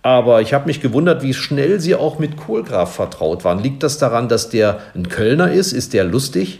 Aber 0.03 0.41
ich 0.41 0.53
habe 0.53 0.67
mich 0.67 0.81
gewundert, 0.81 1.23
wie 1.23 1.33
schnell 1.33 1.79
Sie 1.79 1.95
auch 1.95 2.19
mit 2.19 2.37
Kohlgraf 2.37 2.95
vertraut 2.95 3.43
waren. 3.43 3.63
Liegt 3.63 3.81
das 3.81 3.97
daran, 3.97 4.29
dass 4.29 4.49
der 4.49 4.79
ein 4.93 5.09
Kölner 5.09 5.51
ist? 5.51 5.73
Ist 5.73 5.95
der 5.95 6.03
lustig? 6.03 6.59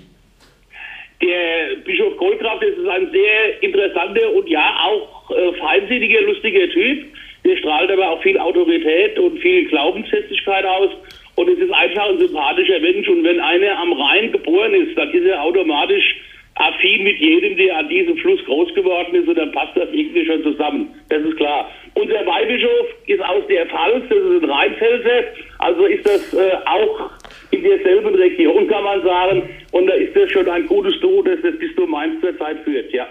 Der 1.22 1.76
Bischof 1.86 2.18
Kohlgraf 2.18 2.62
ist 2.64 2.80
ein 2.88 3.12
sehr 3.12 3.62
interessanter 3.62 4.34
und 4.34 4.50
ja 4.50 4.66
auch 4.84 5.30
äh, 5.30 5.54
feinsinniger, 5.60 6.22
lustiger 6.22 6.68
Typ. 6.70 7.06
Der 7.46 7.56
strahlt 7.58 7.92
aber 7.92 8.10
auch 8.10 8.22
viel 8.24 8.40
Autorität 8.40 9.20
und 9.20 9.38
viel 9.40 9.68
Glaubensfestigkeit 9.70 10.66
aus. 10.66 10.90
Und 11.36 11.50
es 11.50 11.60
ist 11.60 11.72
einfach 11.72 12.10
ein 12.10 12.18
sympathischer 12.18 12.80
Mensch. 12.80 13.08
Und 13.08 13.24
wenn 13.24 13.40
einer 13.40 13.78
am 13.78 13.94
Rhein 13.94 14.32
geboren 14.32 14.74
ist, 14.74 14.98
dann 14.98 15.12
ist 15.12 15.26
er 15.26 15.42
automatisch 15.44 16.16
affin 16.56 17.04
mit 17.04 17.18
jedem, 17.18 17.58
der 17.58 17.78
an 17.78 17.90
diesem 17.90 18.16
Fluss 18.18 18.44
groß 18.46 18.74
geworden 18.74 19.16
ist. 19.16 19.28
Und 19.28 19.38
dann 19.38 19.52
passt 19.52 19.76
das 19.76 19.90
irgendwie 19.92 20.26
schon 20.26 20.44
zusammen. 20.44 20.94
Das 21.10 21.22
ist 21.24 21.36
klar. 21.36 21.70
Unser 21.96 22.26
Weihbischof 22.26 22.88
ist 23.08 23.22
aus 23.22 23.46
der 23.48 23.66
Pfalz, 23.68 24.04
das 24.10 24.18
ist 24.18 24.44
ein 24.44 24.50
Rheinfelser. 24.50 25.24
Also 25.60 25.86
ist 25.86 26.06
das 26.06 26.34
äh, 26.34 26.58
auch 26.66 27.10
in 27.52 27.64
derselben 27.64 28.16
Region, 28.16 28.68
kann 28.68 28.84
man 28.84 29.04
sagen. 29.04 29.50
Und 29.72 29.88
da 29.88 29.94
ist 29.94 30.16
das 30.16 30.32
schon 30.32 30.50
ein 30.50 30.66
gutes 30.68 31.00
Duo, 31.02 31.22
das 31.22 31.40
das 31.42 31.58
Bistum 31.58 31.92
Mainz 31.92 32.20
zurzeit 32.22 32.60
führt, 32.64 32.92
ja. 32.94 33.08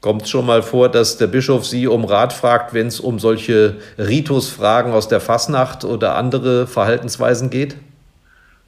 Kommt 0.00 0.22
es 0.22 0.30
schon 0.30 0.46
mal 0.46 0.62
vor, 0.62 0.88
dass 0.88 1.18
der 1.18 1.26
Bischof 1.26 1.66
Sie 1.66 1.88
um 1.88 2.04
Rat 2.04 2.32
fragt, 2.32 2.72
wenn 2.72 2.86
es 2.86 3.00
um 3.00 3.18
solche 3.18 3.76
Ritusfragen 3.98 4.92
aus 4.92 5.08
der 5.08 5.18
Fasnacht 5.18 5.84
oder 5.84 6.14
andere 6.14 6.68
Verhaltensweisen 6.68 7.50
geht? 7.50 7.76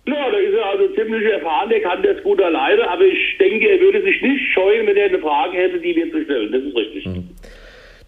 Ja, 0.06 0.30
da 0.30 0.38
ist 0.38 0.54
er 0.54 0.66
also 0.66 0.88
ziemlich 0.94 1.30
erfahren, 1.30 1.68
der 1.68 1.82
kann 1.82 2.02
das 2.02 2.20
gut 2.24 2.42
alleine, 2.42 2.88
aber 2.90 3.04
ich 3.04 3.38
denke, 3.38 3.68
er 3.68 3.80
würde 3.80 4.02
sich 4.02 4.20
nicht 4.22 4.52
scheuen, 4.52 4.88
wenn 4.88 4.96
er 4.96 5.06
eine 5.06 5.20
Frage 5.20 5.56
hätte, 5.56 5.78
die 5.78 5.94
wir 5.94 6.10
zu 6.10 6.24
stellen. 6.24 6.50
Das 6.50 6.62
ist 6.62 6.76
richtig. 6.76 7.06
Mhm. 7.06 7.28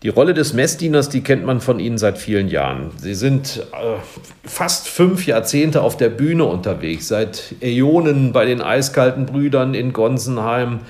Die 0.03 0.09
Rolle 0.09 0.35
des 0.35 0.53
Messdieners, 0.53 1.11
die 1.11 1.23
kennt 1.23 1.47
man 1.47 1.61
von 1.61 1.79
Ihnen 1.79 1.97
seit 1.97 2.19
vielen 2.19 2.49
Jahren. 2.49 2.91
Sie 2.97 3.15
sind 3.15 3.65
äh, 3.73 4.01
fast 4.45 4.89
fünf 4.89 5.29
Jahrzehnte 5.29 5.81
auf 5.83 5.97
der 5.97 6.09
Bühne 6.09 6.45
unterwegs, 6.45 7.07
seit 7.07 7.55
Äonen 7.61 8.33
bei 8.33 8.47
den 8.47 8.61
Eiskalten 8.61 9.27
Brüdern 9.27 9.75
in 9.75 9.93
Gonsenheim. 9.93 10.81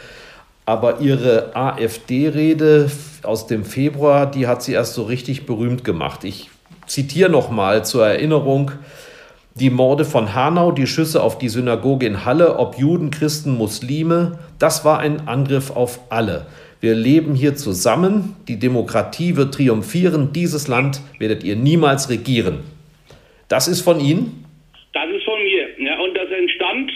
Aber 0.65 1.01
Ihre 1.01 1.57
AfD-Rede 1.57 2.91
aus 3.23 3.47
dem 3.47 3.65
Februar, 3.65 4.31
die 4.31 4.47
hat 4.47 4.63
Sie 4.63 4.73
erst 4.73 4.95
so 4.95 5.03
richtig 5.03 5.45
berühmt 5.47 5.85
gemacht. 5.85 6.25
Ich 6.25 6.51
zitiere 6.87 7.31
nochmal 7.31 7.85
zur 7.85 8.07
Erinnerung. 8.07 8.73
Die 9.55 9.71
Morde 9.71 10.05
von 10.05 10.35
Hanau, 10.35 10.73
die 10.73 10.87
Schüsse 10.87 11.23
auf 11.23 11.37
die 11.39 11.51
Synagoge 11.51 12.07
in 12.07 12.25
Halle, 12.25 12.59
ob 12.59 12.79
Juden, 12.79 13.11
Christen, 13.11 13.57
Muslime, 13.57 14.39
das 14.59 14.85
war 14.85 15.01
ein 15.01 15.29
Angriff 15.29 15.71
auf 15.71 16.01
alle. 16.11 16.47
Wir 16.81 16.95
leben 16.95 17.35
hier 17.35 17.55
zusammen, 17.55 18.35
die 18.49 18.59
Demokratie 18.59 19.37
wird 19.37 19.55
triumphieren, 19.55 20.33
dieses 20.33 20.69
Land 20.69 21.01
werdet 21.19 21.45
ihr 21.45 21.55
niemals 21.55 22.09
regieren. 22.09 22.61
Das 23.49 23.69
ist 23.69 23.83
von 23.83 24.01
Ihnen? 24.01 24.45
Das 24.95 25.09
ist 25.11 25.25
von 25.25 25.39
mir. 25.43 25.69
Ja, 25.79 25.99
und 26.01 26.15
das 26.15 26.31
entstand 26.31 26.91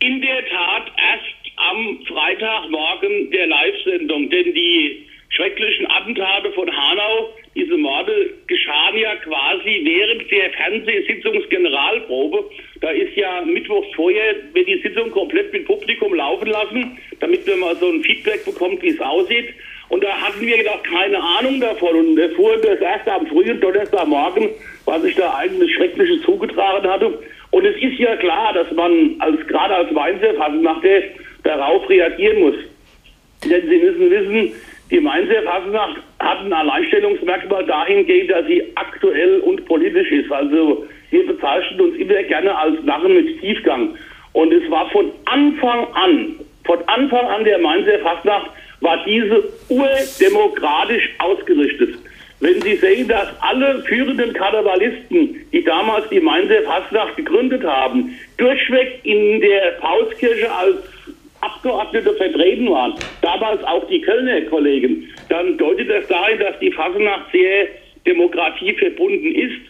in 0.00 0.20
der 0.20 0.40
Tat 0.48 0.92
erst 0.96 1.58
am 1.78 1.98
Freitagmorgen 2.06 3.30
der 3.30 3.46
Live-Sendung, 3.46 4.28
denn 4.30 4.52
die 4.54 5.06
schrecklichen 5.30 5.86
Attentate 5.90 6.50
von 6.52 6.68
Hanau, 6.74 7.30
diese 7.54 7.76
Morde 7.76 8.30
geschahen 8.46 8.96
ja 8.96 9.14
quasi 9.16 9.82
während 9.84 10.30
der 10.30 10.50
Fernsehsitzungsgeneralprobe. 10.50 12.44
Da 12.80 12.90
ist 12.90 13.16
ja 13.16 13.42
mittwochs 13.42 13.88
vorher, 13.94 14.34
wird 14.52 14.68
die 14.68 14.80
Sitzung 14.80 15.10
komplett 15.10 15.52
mit 15.52 15.66
Publikum 15.66 16.14
laufen 16.14 16.48
lassen, 16.48 16.98
damit 17.20 17.46
man 17.46 17.60
mal 17.60 17.76
so 17.76 17.88
ein 17.88 18.02
Feedback 18.02 18.44
bekommt, 18.44 18.82
wie 18.82 18.88
es 18.88 19.00
aussieht. 19.00 19.54
Und 19.88 20.04
da 20.04 20.10
hatten 20.20 20.40
wir 20.40 20.58
gedacht, 20.58 20.84
keine 20.84 21.20
Ahnung 21.22 21.60
davon 21.60 21.96
und 21.96 22.18
erfuhren 22.18 22.60
das 22.62 22.80
erst 22.80 23.08
am 23.08 23.26
frühen 23.26 23.60
Donnerstagmorgen, 23.60 24.50
was 24.84 25.02
sich 25.02 25.14
da 25.14 25.34
eigentlich 25.34 25.74
Schreckliches 25.74 26.22
zugetragen 26.22 26.88
hatte. 26.88 27.18
Und 27.50 27.64
es 27.64 27.76
ist 27.82 27.98
ja 27.98 28.16
klar, 28.16 28.52
dass 28.52 28.70
man 28.72 29.16
als 29.20 29.46
gerade 29.46 29.74
als 29.74 29.94
Weinserfassungsmacher 29.94 31.02
darauf 31.44 31.88
reagieren 31.88 32.40
muss. 32.40 32.54
Denn 33.44 33.68
Sie 33.68 33.76
müssen 33.78 34.10
wissen, 34.10 34.52
die 34.90 35.00
Mainzer 35.00 35.42
Fasnacht 35.42 35.98
hat 36.18 36.40
ein 36.40 36.52
Alleinstellungsmerkmal 36.52 37.64
dahingehend, 37.66 38.30
dass 38.30 38.46
sie 38.46 38.62
aktuell 38.74 39.40
und 39.40 39.64
politisch 39.66 40.10
ist. 40.10 40.32
Also 40.32 40.86
wir 41.10 41.26
bezeichnen 41.26 41.80
uns 41.80 41.96
immer 41.96 42.22
gerne 42.22 42.56
als 42.56 42.82
Narren 42.84 43.14
mit 43.14 43.40
Tiefgang. 43.40 43.96
Und 44.32 44.52
es 44.52 44.70
war 44.70 44.88
von 44.90 45.10
Anfang 45.26 45.86
an, 45.92 46.36
von 46.64 46.78
Anfang 46.86 47.26
an 47.26 47.44
der 47.44 47.58
Mainzer 47.58 47.98
Fasnacht, 47.98 48.50
war 48.80 49.04
diese 49.04 49.44
urdemokratisch 49.68 51.10
ausgerichtet. 51.18 51.96
Wenn 52.40 52.60
Sie 52.62 52.76
sehen, 52.76 53.08
dass 53.08 53.28
alle 53.42 53.82
führenden 53.82 54.32
Karnevalisten, 54.32 55.36
die 55.52 55.64
damals 55.64 56.08
die 56.08 56.20
Mainzer 56.20 56.62
Fasnacht 56.62 57.16
gegründet 57.16 57.64
haben, 57.64 58.16
durchweg 58.38 59.00
in 59.02 59.40
der 59.40 59.72
Pauskirche 59.80 60.50
als 60.50 60.76
Abgeordnete 61.40 62.14
vertreten 62.14 62.70
waren, 62.70 62.94
damals 63.22 63.62
auch 63.64 63.86
die 63.88 64.00
Kölner 64.00 64.40
Kollegen, 64.42 65.08
dann 65.28 65.56
deutet 65.56 65.88
das 65.88 66.06
dahin, 66.08 66.38
dass 66.38 66.58
die 66.58 66.72
Fasnacht 66.72 67.30
sehr 67.32 67.68
demokratieverbunden 68.06 69.34
ist. 69.34 69.60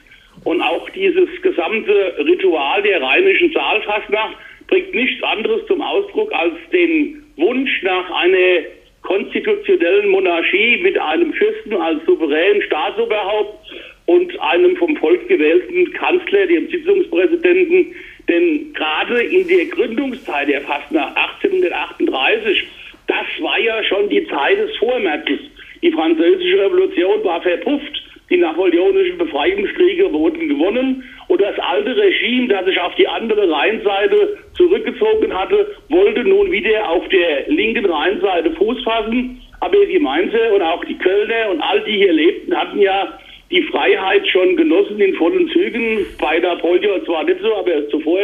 Und 0.45 0.63
auch 0.63 0.89
dieses 0.91 1.29
gesamte 1.43 2.15
Ritual 2.19 2.83
der 2.83 3.03
rheinischen 3.03 3.53
Saalfastnacht 3.53 4.37
bringt 4.69 4.95
nichts 4.95 5.23
anderes 5.23 5.67
zum 5.67 5.83
Ausdruck 5.83 6.33
als 6.33 6.55
den 6.73 7.23
Wunsch 7.37 7.83
nach 7.83 8.11
einer 8.11 8.65
konstitutionellen 9.03 10.11
Monarchie 10.11 10.79
mit 10.83 10.99
einem 10.99 11.33
Fürsten 11.33 11.75
als 11.75 12.05
souveränen 12.05 12.63
Staatsoberhaupt 12.63 13.73
und 14.07 14.41
einem 14.41 14.77
vom 14.77 14.97
Volk 14.97 15.29
gewählten 15.29 15.93
Kanzler, 15.93 16.47
dem 16.47 16.69
Sitzungspräsidenten, 16.71 17.95
denn 18.29 18.73
gerade 18.75 19.23
in 19.23 19.49
der 19.49 19.67
Gründungszeit 19.67 20.49
der 20.49 20.61
Fastnacht 20.63 21.17
1838, 21.17 22.67
das 23.07 23.27
war 23.41 23.59
ja 23.59 23.83
schon 23.85 24.09
die 24.09 24.27
Zeit 24.27 24.59
des 24.59 24.77
Vormärzes. 24.77 25.41
Die 25.83 25.93
französische 25.93 26.61
Revolution 26.61 27.25
war 27.25 27.41
verpufft. 27.41 28.03
Die 28.31 28.37
napoleonischen 28.37 29.17
Befreiungskriege 29.17 30.13
wurden 30.13 30.49
gewonnen 30.49 31.03
und 31.29 31.41
das 31.41 31.59
alte 31.59 31.97
Regime, 31.97 32.49
das 32.49 32.67
sich 32.67 32.79
auf 32.79 32.95
die 32.97 33.09
andere 33.09 33.51
Rheinseite 33.51 34.37
zurückgezogen 34.55 35.33
hatte, 35.33 35.75
wollte 35.89 36.25
nun 36.25 36.51
wieder 36.51 36.89
auf 36.91 37.09
der 37.09 37.49
linken 37.49 37.87
Rheinseite 37.87 38.51
Fuß 38.53 38.83
fassen. 38.85 39.41
Aber 39.61 39.77
die 39.87 39.99
Mainzer 39.99 40.53
und 40.55 40.63
auch 40.63 40.85
die 40.85 40.99
Kölner 40.99 41.51
und 41.51 41.61
all 41.63 41.81
die 41.85 41.97
hier 41.97 42.13
lebten, 42.13 42.55
hatten 42.55 42.81
ja 42.81 43.19
die 43.51 43.63
Freiheit 43.63 44.27
schon 44.29 44.57
genossen 44.57 45.01
in 45.01 45.15
vollen 45.15 45.49
Zügen. 45.51 46.07
Bei 46.19 46.39
Napoleon 46.39 47.05
zwar 47.05 47.25
nicht 47.25 47.41
so, 47.41 47.55
aber 47.57 47.89
zuvor 47.91 48.21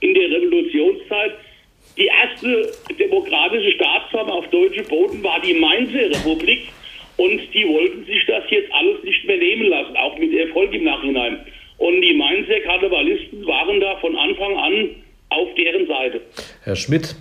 in 0.00 0.14
der 0.14 0.30
Revolutionszeit. 0.30 1.32
Die 1.96 2.06
erste 2.06 2.72
demokratische 2.98 3.72
Staatsform 3.72 4.28
auf 4.28 4.46
deutschem 4.48 4.86
Boden 4.86 5.22
war 5.22 5.40
die 5.40 5.54
Mainzer 5.54 6.10
Republik. 6.10 6.68
Und 7.16 7.40
die 7.54 7.66
wollten 7.66 8.04
sich 8.04 8.26
das 8.26 8.44
jetzt 8.50 8.70
alles 8.74 9.02
nicht 9.02 9.26
mehr 9.26 9.38
nehmen 9.38 9.68
lassen, 9.68 9.96
auch 9.96 10.18
mit 10.18 10.34
Erfolg 10.34 10.74
im 10.74 10.84
Nachhinein. 10.84 11.38
Und 11.78 12.02
die 12.02 12.12
Mainzer 12.12 12.60
Karnevalisten 12.60 13.46
waren 13.46 13.80
da 13.80 13.96
von 13.96 14.14
Anfang 14.16 14.56
an 14.56 14.90
auf 15.30 15.48
deren 15.56 15.86
Seite. 15.86 16.20
Herr 16.62 16.76
Schmidt, 16.76 17.16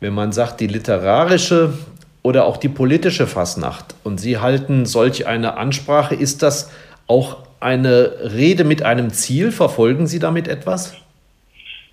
wenn 0.00 0.14
man 0.14 0.32
sagt, 0.32 0.60
die 0.60 0.66
literarische 0.66 1.74
oder 2.22 2.46
auch 2.46 2.56
die 2.56 2.70
politische 2.70 3.26
Fasnacht 3.26 3.94
und 4.02 4.18
Sie 4.18 4.38
halten 4.38 4.86
solch 4.86 5.26
eine 5.26 5.58
Ansprache, 5.58 6.14
ist 6.14 6.42
das 6.42 6.72
auch 7.06 7.38
eine 7.60 8.34
Rede 8.36 8.64
mit 8.64 8.82
einem 8.82 9.10
Ziel? 9.10 9.50
Verfolgen 9.50 10.06
Sie 10.06 10.18
damit 10.18 10.48
etwas? 10.48 11.00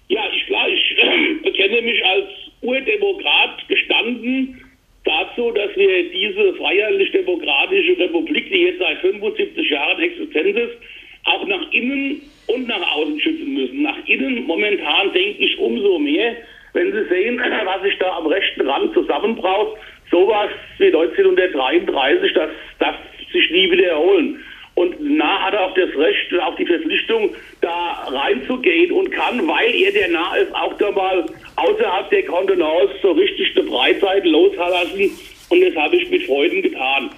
Ja, 0.07 0.21
ich, 0.31 0.43
ich 0.43 0.97
äh, 0.97 1.33
bekenne 1.43 1.81
mich 1.81 2.03
als 2.05 2.27
Urdemokrat 2.61 3.67
gestanden 3.67 4.61
dazu, 5.05 5.51
dass 5.51 5.75
wir 5.75 6.11
diese 6.11 6.53
freiheitlich-demokratische 6.55 7.97
Republik, 7.97 8.49
die 8.49 8.63
jetzt 8.63 8.79
seit 8.79 8.97
75 8.99 9.69
Jahren 9.69 9.99
Existenz 9.99 10.57
ist, 10.57 10.77
auch 11.25 11.45
nach 11.47 11.71
innen 11.71 12.21
und 12.47 12.67
nach 12.67 12.95
außen 12.95 13.19
schützen 13.19 13.53
müssen. 13.53 13.83
Nach 13.83 13.97
innen 14.05 14.45
momentan 14.45 15.13
denke 15.13 15.43
ich 15.43 15.57
umso 15.57 15.99
mehr, 15.99 16.35
wenn 16.73 16.91
Sie 16.91 17.05
sehen, 17.09 17.39
was 17.65 17.81
sich 17.83 17.97
da 17.99 18.17
am 18.17 18.27
rechten 18.27 18.67
Rand 18.67 18.93
zusammenbraut, 18.93 19.77
sowas 20.09 20.49
wie 20.77 20.87
1933, 20.87 22.33
das 22.33 22.49
darf 22.79 22.95
sich 23.31 23.49
nie 23.51 23.71
wiederholen. 23.71 24.43
Und 24.81 24.99
nah 24.99 25.43
hat 25.43 25.55
auch 25.55 25.75
das 25.75 25.95
Recht, 25.95 26.33
auch 26.41 26.55
die 26.55 26.65
Verpflichtung, 26.65 27.35
da 27.61 28.07
reinzugehen 28.07 28.91
und 28.91 29.11
kann, 29.11 29.47
weil 29.47 29.75
er 29.75 29.91
der 29.91 30.07
Nah 30.07 30.35
ist, 30.37 30.51
auch 30.55 30.73
da 30.79 30.89
mal 30.89 31.23
außerhalb 31.55 32.09
der 32.09 32.25
Kontenance 32.25 32.91
so 33.03 33.11
richtig 33.11 33.55
eine 33.55 33.69
Breitseite 33.69 34.27
loslassen. 34.27 35.11
Und 35.49 35.61
das 35.61 35.75
habe 35.75 35.97
ich 35.97 36.09
mit 36.09 36.23
Freuden 36.23 36.63
getan. 36.63 37.11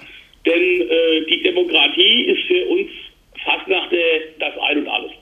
Denn 0.44 0.62
äh, 0.62 1.24
die 1.24 1.42
Demokratie 1.42 2.24
ist 2.24 2.46
für 2.46 2.66
uns 2.66 2.90
fast 3.42 3.66
nach 3.66 3.88
der, 3.88 4.20
das 4.38 4.52
Ein 4.68 4.80
und 4.80 4.88
Alles. 4.88 5.12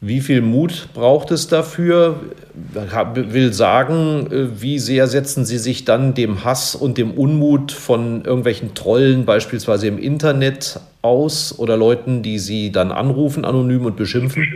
Wie 0.00 0.20
viel 0.20 0.42
Mut 0.42 0.90
braucht 0.94 1.32
es 1.32 1.48
dafür? 1.48 2.20
Will 2.54 3.52
sagen, 3.52 4.28
äh, 4.30 4.62
wie 4.62 4.78
sehr 4.78 5.08
setzen 5.08 5.44
Sie 5.44 5.58
sich 5.58 5.84
dann 5.84 6.14
dem 6.14 6.44
Hass 6.44 6.76
und 6.76 6.98
dem 6.98 7.10
Unmut 7.10 7.72
von 7.72 8.22
irgendwelchen 8.24 8.76
Trollen, 8.76 9.26
beispielsweise 9.26 9.88
im 9.88 9.98
Internet, 9.98 10.78
aus 11.02 11.58
oder 11.58 11.76
Leuten, 11.76 12.22
die 12.22 12.38
Sie 12.38 12.70
dann 12.70 12.92
anrufen, 12.92 13.44
anonym 13.44 13.86
und 13.86 13.96
beschimpfen? 13.96 14.46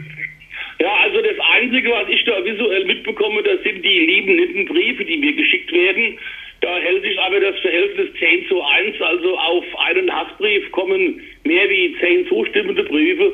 Ja, 0.79 0.95
also 1.03 1.19
das 1.21 1.37
Einzige, 1.59 1.91
was 1.91 2.09
ich 2.09 2.23
da 2.25 2.45
visuell 2.45 2.85
mitbekomme, 2.85 3.43
das 3.43 3.65
sind 3.65 3.85
die 3.85 3.99
lieben 4.07 4.37
netten 4.37 4.67
Briefe, 4.67 5.05
die 5.05 5.17
mir 5.17 5.35
geschickt 5.35 5.73
werden. 5.73 6.19
Da 6.61 6.77
hält 6.77 7.03
sich 7.03 7.19
aber 7.19 7.41
das 7.41 7.59
Verhältnis 7.59 8.15
10 8.17 8.47
zu 8.47 8.63
1, 8.63 8.95
also 9.01 9.37
auf 9.37 9.65
einen 9.91 10.09
Hassbrief 10.09 10.71
kommen 10.71 11.21
mehr 11.43 11.69
wie 11.69 11.97
10 11.99 12.29
zustimmende 12.29 12.85
Briefe. 12.85 13.33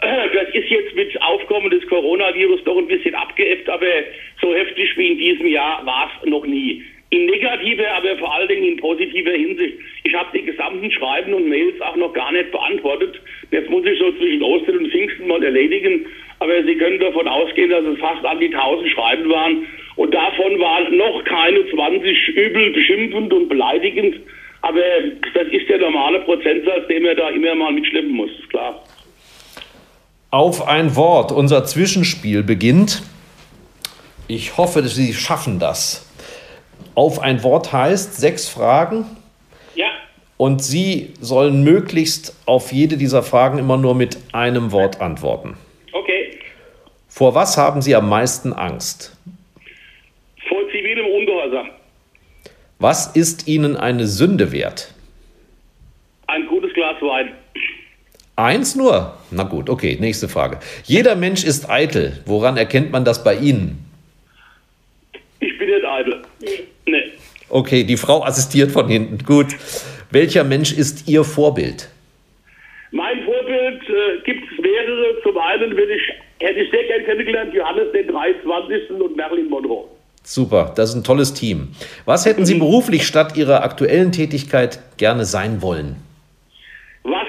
Das 0.00 0.48
ist 0.52 0.70
jetzt 0.70 0.94
mit 0.94 1.20
Aufkommen 1.22 1.70
des 1.70 1.86
Coronavirus 1.88 2.62
doch 2.64 2.78
ein 2.78 2.86
bisschen 2.86 3.14
abgeebbt, 3.14 3.68
aber 3.68 3.86
so 4.40 4.54
heftig 4.54 4.96
wie 4.96 5.08
in 5.08 5.18
diesem 5.18 5.46
Jahr 5.48 5.84
war 5.84 6.08
es 6.22 6.28
noch 6.28 6.46
nie. 6.46 6.84
In 7.10 7.26
negativer, 7.26 7.90
aber 7.94 8.16
vor 8.18 8.32
allen 8.34 8.48
Dingen 8.48 8.64
in 8.64 8.76
positiver 8.76 9.32
Hinsicht. 9.32 9.78
Ich 10.04 10.14
habe 10.14 10.28
die 10.38 10.44
gesamten 10.44 10.90
Schreiben 10.92 11.34
und 11.34 11.48
Mails 11.48 11.80
auch 11.80 11.96
noch 11.96 12.12
gar 12.12 12.30
nicht 12.32 12.52
beantwortet. 12.52 13.20
Jetzt 13.50 13.70
muss 13.70 13.84
ich 13.86 13.98
so 13.98 14.12
zwischen 14.12 14.42
Ostern 14.42 14.78
und 14.78 14.90
Pfingsten 14.90 15.26
mal 15.26 15.42
erledigen. 15.42 16.06
Aber 16.38 16.62
Sie 16.62 16.76
können 16.76 17.00
davon 17.00 17.26
ausgehen, 17.26 17.70
dass 17.70 17.84
es 17.84 17.98
fast 17.98 18.24
an 18.24 18.38
die 18.38 18.54
1000 18.54 18.90
Schreiben 18.90 19.28
waren. 19.30 19.66
Und 19.96 20.14
davon 20.14 20.60
waren 20.60 20.96
noch 20.96 21.24
keine 21.24 21.66
20 21.70 22.28
übel 22.28 22.70
beschimpfend 22.70 23.32
und 23.32 23.48
beleidigend. 23.48 24.20
Aber 24.60 24.82
das 25.34 25.48
ist 25.48 25.68
der 25.68 25.78
normale 25.78 26.20
Prozentsatz, 26.20 26.86
den 26.88 27.02
man 27.02 27.16
da 27.16 27.30
immer 27.30 27.54
mal 27.54 27.72
mitschleppen 27.72 28.12
muss, 28.12 28.30
ist 28.30 28.50
klar. 28.50 28.84
Auf 30.30 30.68
ein 30.68 30.94
Wort. 30.94 31.32
Unser 31.32 31.64
Zwischenspiel 31.64 32.42
beginnt. 32.42 33.02
Ich 34.26 34.58
hoffe, 34.58 34.82
dass 34.82 34.94
Sie 34.94 35.14
schaffen 35.14 35.58
das. 35.58 36.06
Auf 36.94 37.20
ein 37.20 37.42
Wort 37.42 37.72
heißt 37.72 38.16
sechs 38.16 38.46
Fragen. 38.46 39.06
Ja. 39.74 39.86
Und 40.36 40.62
Sie 40.62 41.14
sollen 41.20 41.64
möglichst 41.64 42.36
auf 42.44 42.72
jede 42.72 42.98
dieser 42.98 43.22
Fragen 43.22 43.58
immer 43.58 43.78
nur 43.78 43.94
mit 43.94 44.18
einem 44.32 44.70
Wort 44.70 45.00
antworten. 45.00 45.56
Okay. 45.92 46.38
Vor 47.08 47.34
was 47.34 47.56
haben 47.56 47.80
Sie 47.80 47.94
am 47.94 48.08
meisten 48.08 48.52
Angst? 48.52 49.16
Vor 50.46 50.60
zivilem 50.70 51.06
Ungehorsam. 51.06 51.70
Was 52.78 53.16
ist 53.16 53.48
Ihnen 53.48 53.76
eine 53.78 54.06
Sünde 54.06 54.52
wert? 54.52 54.92
Ein 56.26 56.46
gutes 56.46 56.72
Glas 56.74 57.00
Wein. 57.00 57.27
Eins 58.38 58.76
nur? 58.76 59.14
Na 59.32 59.42
gut, 59.42 59.68
okay, 59.68 59.96
nächste 59.98 60.28
Frage. 60.28 60.60
Jeder 60.84 61.16
Mensch 61.16 61.42
ist 61.42 61.68
eitel. 61.68 62.20
Woran 62.24 62.56
erkennt 62.56 62.92
man 62.92 63.04
das 63.04 63.24
bei 63.24 63.34
Ihnen? 63.34 63.84
Ich 65.40 65.58
bin 65.58 65.68
nicht 65.68 65.84
eitel. 65.84 66.22
Nee. 66.86 67.10
Okay, 67.48 67.82
die 67.82 67.96
Frau 67.96 68.22
assistiert 68.24 68.70
von 68.70 68.86
hinten. 68.86 69.18
Gut. 69.24 69.48
Welcher 70.12 70.44
Mensch 70.44 70.72
ist 70.72 71.08
Ihr 71.08 71.24
Vorbild? 71.24 71.88
Mein 72.92 73.24
Vorbild 73.24 73.82
äh, 73.82 74.22
gibt 74.24 74.44
es 74.52 74.62
mehrere. 74.62 75.20
Zum 75.24 75.36
einen 75.36 75.76
will 75.76 75.90
ich, 75.90 76.02
hätte 76.38 76.60
ich 76.60 76.70
sehr 76.70 76.84
gerne 76.84 77.02
kennengelernt, 77.02 77.52
Johannes 77.52 77.90
den 77.92 78.06
23. 78.06 78.90
und 78.90 79.16
Marilyn 79.16 79.48
Monroe. 79.48 79.88
Super, 80.22 80.72
das 80.76 80.90
ist 80.90 80.94
ein 80.94 81.02
tolles 81.02 81.34
Team. 81.34 81.70
Was 82.04 82.24
hätten 82.24 82.46
Sie 82.46 82.54
beruflich 82.54 83.04
statt 83.04 83.36
Ihrer 83.36 83.64
aktuellen 83.64 84.12
Tätigkeit 84.12 84.78
gerne 84.96 85.24
sein 85.24 85.60
wollen? 85.60 86.07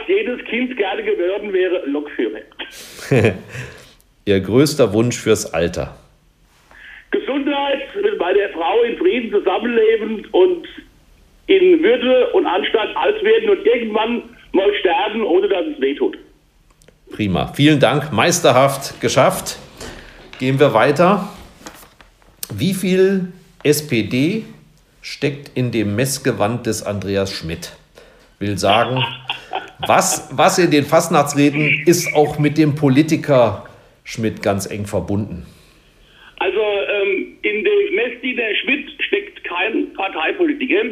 Jedes 0.09 0.43
Kind 0.45 0.75
gerne 0.75 1.03
geworden 1.03 1.53
wäre, 1.53 1.85
Lokführer. 1.85 2.39
Ihr 4.25 4.39
größter 4.39 4.91
Wunsch 4.91 5.19
fürs 5.19 5.53
Alter? 5.53 5.95
Gesundheit, 7.11 7.81
mit 8.01 8.17
meiner 8.17 8.49
Frau 8.49 8.81
in 8.81 8.97
Frieden 8.97 9.31
zusammenleben 9.31 10.25
und 10.31 10.67
in 11.45 11.83
Würde 11.83 12.31
und 12.33 12.47
Anstand 12.47 12.97
alt 12.97 13.23
werden 13.23 13.51
und 13.51 13.63
irgendwann 13.63 14.23
mal 14.51 14.73
sterben, 14.79 15.23
ohne 15.23 15.47
dass 15.47 15.65
es 15.75 15.79
wehtut. 15.79 16.17
Prima. 17.11 17.53
Vielen 17.53 17.79
Dank. 17.79 18.11
Meisterhaft 18.11 18.99
geschafft. 19.01 19.59
Gehen 20.39 20.59
wir 20.59 20.73
weiter. 20.73 21.29
Wie 22.51 22.73
viel 22.73 23.31
SPD 23.61 24.43
steckt 25.03 25.51
in 25.55 25.71
dem 25.71 25.95
Messgewand 25.95 26.65
des 26.65 26.81
Andreas 26.81 27.31
Schmidt? 27.31 27.73
Will 28.39 28.57
sagen, 28.57 29.03
was, 29.87 30.29
was 30.31 30.59
in 30.59 30.71
den 30.71 30.85
Fastnachtsreden 30.85 31.83
ist 31.85 32.13
auch 32.15 32.39
mit 32.39 32.57
dem 32.57 32.75
Politiker 32.75 33.65
Schmidt 34.03 34.41
ganz 34.41 34.69
eng 34.69 34.85
verbunden. 34.85 35.45
Also 36.39 36.59
ähm, 36.59 37.37
in 37.41 37.63
dem 37.63 37.95
Messdiener 37.95 38.55
Schmidt 38.61 38.89
steckt 39.01 39.43
kein 39.43 39.93
Parteipolitiker, 39.93 40.83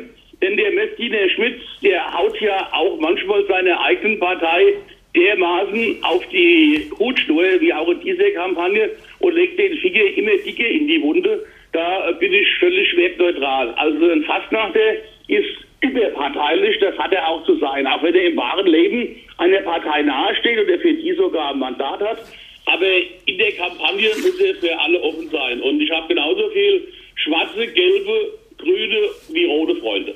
denn 0.41 0.57
der 0.57 0.71
Messdiener 0.71 1.29
Schmidt, 1.35 1.59
der 1.81 2.13
haut 2.13 2.39
ja 2.41 2.69
auch 2.73 2.99
manchmal 2.99 3.45
seine 3.47 3.79
eigenen 3.81 4.19
Partei 4.19 4.73
dermaßen 5.15 5.97
auf 6.03 6.23
die 6.29 6.91
Hutschnur, 6.99 7.43
wie 7.59 7.73
auch 7.73 7.89
in 7.89 8.01
dieser 8.01 8.29
Kampagne, 8.31 8.91
und 9.19 9.33
legt 9.33 9.57
den 9.57 9.77
Finger 9.77 10.03
immer 10.15 10.37
dicker 10.45 10.67
in 10.67 10.87
die 10.87 11.01
Wunde. 11.01 11.45
Da 11.71 12.11
bin 12.19 12.33
ich 12.33 12.47
völlig 12.59 12.95
wertneutral. 12.95 13.73
Also 13.75 14.09
ein 14.09 14.23
Fastnachter 14.23 14.93
ist 15.27 15.66
überparteilich, 15.81 16.79
das 16.79 16.97
hat 16.97 17.13
er 17.13 17.27
auch 17.27 17.45
zu 17.45 17.57
sein, 17.59 17.85
auch 17.87 18.01
wenn 18.01 18.15
er 18.15 18.27
im 18.27 18.37
wahren 18.37 18.67
Leben 18.67 19.15
einer 19.37 19.59
Partei 19.61 20.01
nahesteht 20.01 20.59
und 20.59 20.69
er 20.69 20.79
für 20.79 20.93
die 20.93 21.13
sogar 21.13 21.51
ein 21.51 21.59
Mandat 21.59 22.01
hat. 22.01 22.17
Aber 22.65 22.85
in 23.25 23.37
der 23.37 23.51
Kampagne 23.53 24.09
muss 24.09 24.39
er 24.39 24.55
für 24.55 24.79
alle 24.79 25.01
offen 25.01 25.29
sein. 25.29 25.61
Und 25.61 25.79
ich 25.79 25.89
habe 25.91 26.07
genauso 26.07 26.49
viel 26.49 26.87
schwarze, 27.15 27.67
gelbe, 27.67 28.33
grüne 28.57 29.09
wie 29.29 29.45
rote 29.45 29.75
Freunde. 29.77 30.15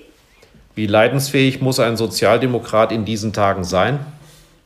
Wie 0.75 0.87
leidensfähig 0.87 1.61
muss 1.61 1.79
ein 1.79 1.95
Sozialdemokrat 1.95 2.91
in 2.91 3.05
diesen 3.05 3.33
Tagen 3.33 3.63
sein? 3.63 3.99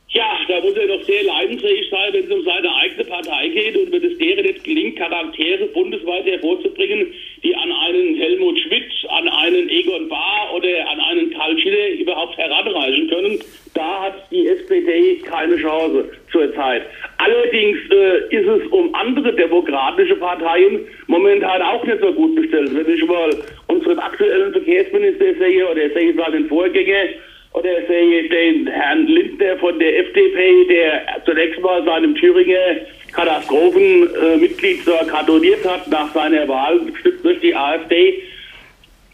Ja, 0.10 0.38
da 0.48 0.62
muss 0.62 0.76
er 0.78 0.88
doch 0.88 1.04
sehr 1.04 1.24
leidensfähig 1.24 1.90
sein, 1.90 2.14
wenn 2.14 2.24
es 2.24 2.32
um 2.32 2.44
seine 2.44 2.74
eigene 2.76 3.04
Partei 3.04 3.50
geht 3.50 3.76
und 3.76 3.92
wenn 3.92 4.04
es 4.04 4.18
deren 4.18 4.46
nicht 4.46 4.64
gelingt, 4.64 4.98
Charaktere 4.98 5.66
bundesweit 5.68 6.26
hervorzubringen, 6.26 7.14
die 7.46 7.56
an 7.56 7.72
einen 7.72 8.16
Helmut 8.16 8.58
Schmidt, 8.60 8.92
an 9.10 9.30
einen 9.30 9.70
Egon 9.70 10.10
Bahr 10.10 10.52
oder 10.56 10.90
an 10.92 11.00
einen 11.00 11.32
Karl 11.32 11.58
Schiller 11.60 11.90
überhaupt 12.00 12.36
heranreichen 12.38 13.08
können. 13.08 13.40
Da 13.76 14.02
hat 14.04 14.32
die 14.32 14.48
SPD 14.48 15.18
keine 15.18 15.56
Chance 15.58 16.10
zurzeit. 16.32 16.82
Allerdings 17.20 17.78
äh, 17.92 18.36
ist 18.36 18.48
es 18.48 18.68
um 18.72 18.94
andere 18.96 19.34
demokratische 19.34 20.16
Parteien 20.16 20.80
momentan 21.08 21.62
auch 21.62 21.84
nicht 21.86 22.00
so 22.02 22.12
gut 22.14 22.36
bestellt. 22.36 22.72
Wenn 22.74 22.94
ich 22.94 23.06
mal 23.06 23.30
uns 23.68 23.86
unseren 23.86 24.00
aktuellen 24.00 24.52
Verkehrsminister 24.52 25.36
sehe 25.38 25.70
oder 25.70 25.90
sehe 25.90 26.14
seinen 26.16 26.48
Vorgänger 26.48 27.10
oder 27.54 27.70
sehe 27.88 28.28
den 28.28 28.68
Herrn 28.68 29.06
Lindner 29.06 29.58
von 29.58 29.78
der 29.78 30.00
FDP, 30.00 30.66
der 30.66 31.06
zunächst 31.26 31.62
mal 31.62 31.84
seinem 31.86 32.16
Thüringer 32.16 32.78
Katastrophenmitglied 33.16 34.88
äh, 34.88 35.06
gratuliert 35.06 35.66
hat 35.66 35.88
nach 35.88 36.14
seiner 36.14 36.48
Wahl, 36.48 36.80
gestützt 36.80 37.24
durch 37.24 37.40
die 37.40 37.56
AfD. 37.56 38.22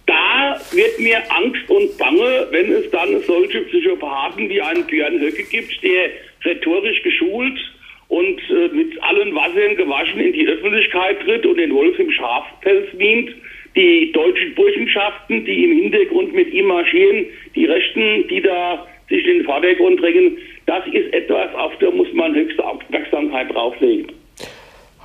Da 0.08 0.60
wird 0.72 1.00
mir 1.00 1.20
Angst 1.30 1.70
und 1.70 1.98
Bange, 1.98 2.48
wenn 2.50 2.72
es 2.72 2.90
dann 2.90 3.22
solche 3.22 3.62
Psychopathen 3.62 4.50
wie 4.50 4.62
einen 4.62 4.86
Björn 4.86 5.20
Höcke 5.20 5.44
gibt, 5.44 5.84
der 5.84 6.10
rhetorisch 6.44 7.02
geschult 7.04 7.60
und 8.08 8.42
äh, 8.50 8.68
mit 8.74 9.02
allen 9.04 9.34
Wassern 9.36 9.76
gewaschen 9.78 10.20
in 10.20 10.34
die 10.34 10.48
Öffentlichkeit 10.48 11.22
tritt 11.22 11.46
und 11.46 11.58
den 11.58 11.74
Wolf 11.74 11.98
im 12.00 12.12
Schafpelz 12.12 12.94
mient. 12.94 13.32
Die 13.76 14.12
deutschen 14.12 14.54
Burschenschaften, 14.56 15.46
die 15.46 15.64
im 15.64 15.84
Hintergrund 15.84 16.34
mit 16.34 16.52
ihm 16.52 16.66
marschieren, 16.66 17.26
die 17.56 17.66
Rechten, 17.66 18.28
die 18.28 18.42
da 18.42 18.86
sich 19.12 19.26
in 19.28 19.38
den 19.40 19.46
Vordergrund 19.46 20.02
drängen, 20.02 20.38
das 20.66 20.84
ist 20.88 21.14
etwas, 21.14 21.54
auf 21.56 21.74
da 21.80 21.92
muss 21.92 22.12
man 22.14 22.34
höchste 22.34 22.66
Aufmerksamkeit 22.66 23.54
drauflegen. 23.54 24.12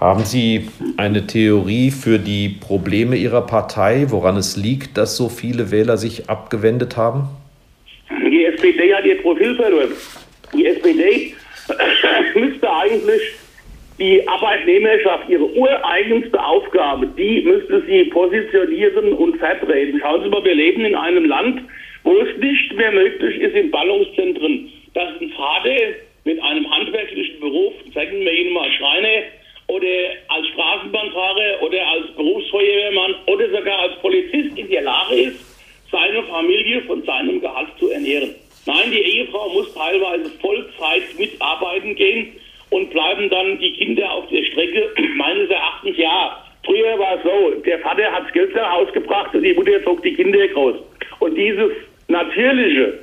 Haben 0.00 0.24
Sie 0.24 0.68
eine 0.98 1.26
Theorie 1.26 1.90
für 1.90 2.18
die 2.18 2.48
Probleme 2.48 3.16
Ihrer 3.16 3.42
Partei, 3.46 4.06
woran 4.08 4.36
es 4.36 4.56
liegt, 4.56 4.98
dass 4.98 5.16
so 5.16 5.28
viele 5.28 5.70
Wähler 5.70 5.96
sich 5.96 6.28
abgewendet 6.28 6.96
haben? 6.96 7.28
Die 8.10 8.44
SPD 8.44 8.94
hat 8.94 9.04
ihr 9.04 9.20
Profil 9.22 9.54
verloren. 9.54 9.92
Die 10.52 10.66
SPD 10.66 11.34
müsste 12.34 12.70
eigentlich 12.70 13.22
die 13.98 14.26
Arbeitnehmerschaft, 14.28 15.28
ihre 15.28 15.46
ureigenste 15.46 16.44
Aufgabe, 16.44 17.06
die 17.16 17.40
müsste 17.42 17.82
sie 17.86 18.04
positionieren 18.04 19.14
und 19.14 19.38
vertreten. 19.38 19.98
Schauen 20.00 20.22
Sie 20.22 20.28
mal, 20.28 20.44
wir 20.44 20.54
leben 20.54 20.84
in 20.84 20.94
einem 20.94 21.24
Land, 21.24 21.62
wo 22.06 22.16
es 22.18 22.36
nicht 22.38 22.72
mehr 22.74 22.92
möglich 22.92 23.40
ist, 23.40 23.56
in 23.56 23.70
Ballungszentren, 23.72 24.72
dass 24.94 25.20
ein 25.20 25.28
Vater 25.30 25.74
mit 26.24 26.40
einem 26.40 26.70
handwerklichen 26.70 27.40
Beruf, 27.40 27.74
sagen 27.92 28.20
wir 28.20 28.32
ihn 28.32 28.52
mal 28.52 28.70
Schreiner, 28.78 29.24
oder 29.66 29.88
als 30.28 30.46
Straßenbahnfahrer 30.54 31.62
oder 31.62 31.84
als 31.84 32.06
Berufsfeuerwehrmann 32.14 33.16
oder 33.26 33.50
sogar 33.50 33.80
als 33.80 33.96
Polizist 34.00 34.56
in 34.56 34.70
der 34.70 34.82
Lage 34.82 35.14
ist, 35.16 35.40
seine 35.90 36.22
Familie 36.22 36.82
von 36.82 37.02
seinem 37.02 37.40
Gehalt 37.40 37.70
zu 37.80 37.90
ernähren. 37.90 38.36
Nein, 38.66 38.92
die 38.92 39.02
Ehefrau 39.02 39.48
muss 39.48 39.74
teilweise 39.74 40.30
Vollzeit 40.40 41.02
mitarbeiten 41.18 41.96
gehen 41.96 42.32
und 42.70 42.90
bleiben 42.90 43.28
dann 43.30 43.58
die 43.58 43.72
Kinder 43.72 44.08
auf 44.12 44.28
der 44.28 44.44
Strecke. 44.44 44.92
Meines 45.16 45.50
Erachtens 45.50 45.96
ja. 45.96 46.40
Früher 46.64 46.98
war 47.00 47.16
es 47.16 47.22
so, 47.24 47.60
der 47.62 47.80
Vater 47.80 48.12
hat 48.12 48.26
das 48.26 48.32
Geld 48.32 48.54
nach 48.54 48.78
und 48.78 49.42
die 49.42 49.54
Mutter 49.54 49.82
zog 49.82 50.02
die 50.04 50.14
Kinder 50.14 50.46
groß. 50.48 50.76
Und 51.20 51.34
dieses 51.34 51.72
natürliche, 52.08 52.98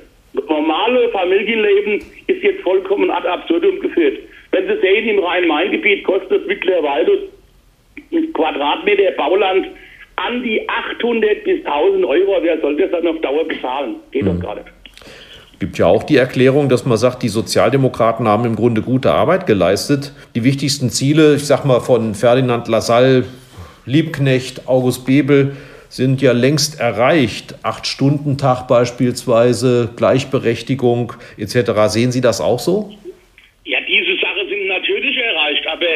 normale 0.48 1.08
Familienleben 1.10 2.02
ist 2.26 2.42
jetzt 2.42 2.62
vollkommen 2.62 3.10
ad 3.10 3.26
absurdum 3.26 3.80
geführt. 3.80 4.18
Wenn 4.50 4.66
Sie 4.66 4.80
sehen, 4.80 5.08
im 5.08 5.18
Rhein-Main-Gebiet 5.18 6.04
kostet 6.04 6.46
mittlerweile 6.46 7.28
ein 8.12 8.32
Quadratmeter 8.32 9.10
Bauland 9.12 9.66
an 10.16 10.42
die 10.42 10.66
800 10.68 11.44
bis 11.44 11.64
1000 11.64 12.04
Euro. 12.04 12.38
Wer 12.40 12.60
soll 12.60 12.76
das 12.76 12.90
dann 12.90 13.06
auf 13.06 13.20
Dauer 13.20 13.44
bezahlen? 13.44 13.96
Geht 14.12 14.26
hm. 14.26 14.40
doch 14.40 14.46
gar 14.46 14.54
nicht 14.56 14.68
gibt 15.64 15.78
ja 15.78 15.86
auch 15.86 16.02
die 16.02 16.18
Erklärung, 16.18 16.68
dass 16.68 16.84
man 16.84 16.98
sagt, 16.98 17.22
die 17.22 17.30
Sozialdemokraten 17.30 18.28
haben 18.28 18.44
im 18.44 18.54
Grunde 18.54 18.82
gute 18.82 19.12
Arbeit 19.12 19.46
geleistet. 19.46 20.12
Die 20.34 20.44
wichtigsten 20.44 20.90
Ziele, 20.90 21.36
ich 21.36 21.46
sag 21.46 21.64
mal 21.64 21.80
von 21.80 22.14
Ferdinand 22.14 22.68
Lassalle, 22.68 23.24
Liebknecht, 23.86 24.68
August 24.68 25.06
Bebel, 25.06 25.56
sind 25.94 26.20
ja 26.20 26.32
längst 26.32 26.80
erreicht. 26.80 27.54
Acht-Stunden-Tag 27.62 28.66
beispielsweise, 28.66 29.94
Gleichberechtigung 29.96 31.12
etc. 31.38 31.70
Sehen 31.86 32.10
Sie 32.10 32.20
das 32.20 32.40
auch 32.40 32.58
so? 32.58 32.90
Ja, 33.64 33.78
diese 33.86 34.18
Sachen 34.20 34.48
sind 34.48 34.66
natürlich 34.66 35.16
erreicht, 35.16 35.64
aber 35.68 35.86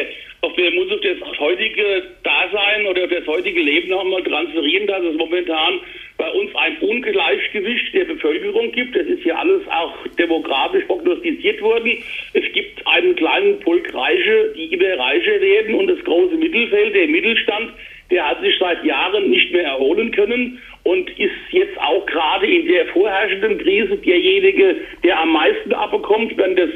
auf 0.41 0.55
wir 0.55 0.71
auf 0.71 1.01
das 1.01 1.37
heutige 1.37 2.03
Dasein 2.23 2.87
oder 2.87 3.07
das 3.07 3.27
heutige 3.27 3.59
Leben 3.59 3.89
nochmal 3.89 4.23
transferieren, 4.23 4.87
dass 4.87 5.03
es 5.03 5.17
momentan 5.17 5.81
bei 6.15 6.29
uns 6.31 6.55
ein 6.55 6.77
Ungleichgewicht 6.79 7.93
der 7.93 8.05
Bevölkerung 8.05 8.71
gibt. 8.71 8.95
Das 8.95 9.05
ist 9.05 9.25
ja 9.25 9.35
alles 9.35 9.67
auch 9.67 9.93
demografisch 10.17 10.85
prognostiziert 10.85 11.61
worden. 11.61 12.01
Es 12.31 12.49
gibt 12.53 12.87
einen 12.87 13.17
kleinen 13.17 13.59
Pulk 13.59 13.93
Reiche, 13.93 14.53
die 14.55 14.73
immer 14.73 14.97
reicher 14.97 15.41
werden 15.41 15.75
und 15.75 15.87
das 15.87 16.01
große 16.05 16.35
Mittelfeld, 16.35 16.95
der 16.95 17.07
Mittelstand, 17.07 17.73
der 18.11 18.27
hat 18.27 18.41
sich 18.41 18.55
seit 18.59 18.83
Jahren 18.83 19.29
nicht 19.29 19.51
mehr 19.51 19.65
erholen 19.65 20.11
können 20.11 20.61
und 20.83 21.09
ist 21.19 21.31
jetzt 21.51 21.79
auch 21.79 22.05
gerade 22.05 22.47
in 22.47 22.67
der 22.67 22.87
vorherrschenden 22.87 23.57
Krise 23.59 23.97
derjenige, 23.97 24.75
der 25.03 25.19
am 25.19 25.33
meisten 25.33 25.73
abbekommt, 25.73 26.35
wenn 26.37 26.55
das 26.55 26.69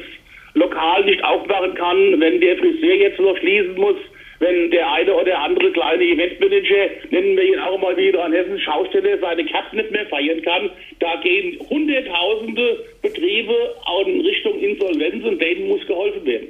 Lokal 0.54 1.04
nicht 1.06 1.24
aufmachen 1.24 1.74
kann, 1.74 2.20
wenn 2.20 2.40
der 2.40 2.58
Friseur 2.58 2.94
jetzt 2.96 3.20
noch 3.20 3.38
schließen 3.38 3.76
muss, 3.76 3.96
wenn 4.40 4.72
der 4.72 4.92
eine 4.92 5.14
oder 5.14 5.40
andere 5.40 5.72
kleine 5.72 6.04
Eventmanager, 6.04 6.90
nennen 7.12 7.38
wir 7.38 7.44
ihn 7.44 7.60
auch 7.60 7.80
mal 7.80 7.96
wieder 7.96 8.24
an 8.24 8.34
Hessen 8.34 8.60
Schausteller, 8.60 9.18
seine 9.20 9.46
Cup 9.46 9.74
nicht 9.74 9.90
mehr 9.92 10.06
feiern 10.08 10.42
kann, 10.42 10.70
da 11.00 11.16
gehen 11.24 11.58
hunderttausende 11.70 12.84
Betriebe 13.02 13.76
in 14.06 14.22
Richtung 14.22 14.60
Insolvenz 14.60 15.24
und 15.24 15.42
denen 15.42 15.68
muss 15.70 15.86
geholfen 15.88 16.26
werden. 16.26 16.50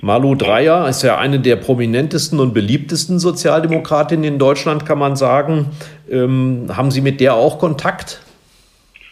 Malu 0.00 0.34
Dreyer 0.34 0.88
ist 0.88 1.02
ja 1.02 1.18
eine 1.18 1.40
der 1.40 1.56
prominentesten 1.56 2.38
und 2.38 2.54
beliebtesten 2.54 3.18
Sozialdemokratinnen 3.18 4.24
in 4.24 4.38
Deutschland, 4.38 4.86
kann 4.86 4.98
man 4.98 5.16
sagen. 5.16 5.66
Ähm, 6.10 6.66
haben 6.76 6.90
Sie 6.90 7.00
mit 7.00 7.20
der 7.20 7.34
auch 7.34 7.58
Kontakt? 7.58 8.22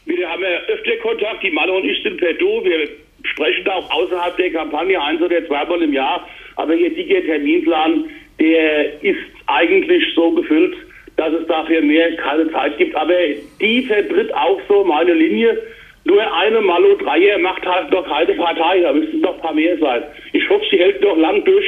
Wir 0.05 0.29
haben 0.29 0.42
ja 0.42 0.75
öfter 0.75 0.96
Kontakt. 1.03 1.42
Die 1.42 1.51
Malu 1.51 1.77
und 1.77 1.85
ich 1.85 2.03
sind 2.03 2.18
per 2.18 2.33
Du. 2.35 2.62
Wir 2.64 2.88
sprechen 3.25 3.68
auch 3.68 3.90
außerhalb 3.90 4.37
der 4.37 4.53
Kampagne 4.53 5.03
ein 5.03 5.20
oder 5.20 5.44
zweimal 5.46 5.83
im 5.83 5.92
Jahr 5.92 6.25
aber 6.57 6.75
ihr 6.75 6.92
dicker 6.92 7.22
Terminplan, 7.22 8.11
der 8.40 9.03
ist 9.03 9.20
eigentlich 9.46 10.03
so 10.14 10.33
gefüllt, 10.33 10.75
dass 11.16 11.33
es 11.33 11.46
dafür 11.46 11.81
mehr 11.83 12.16
keine 12.16 12.51
Zeit 12.51 12.77
gibt. 12.79 12.94
Aber 12.96 13.14
die 13.61 13.83
vertritt 13.83 14.35
auch 14.35 14.61
so 14.68 14.85
meine 14.85 15.12
Linie. 15.12 15.59
Nur 16.07 16.23
eine 16.33 16.61
Malo 16.61 16.95
Dreier 16.97 17.37
macht 17.38 17.66
halt 17.66 17.90
noch 17.90 18.07
keine 18.07 18.33
Partei, 18.35 18.81
da 18.81 18.92
müssten 18.92 19.21
noch 19.21 19.35
ein 19.35 19.40
paar 19.40 19.55
mehr 19.55 19.77
sein. 19.79 20.05
Ich 20.33 20.49
hoffe, 20.49 20.64
sie 20.71 20.79
hält 20.79 21.03
noch 21.03 21.16
lang 21.16 21.45
durch 21.45 21.66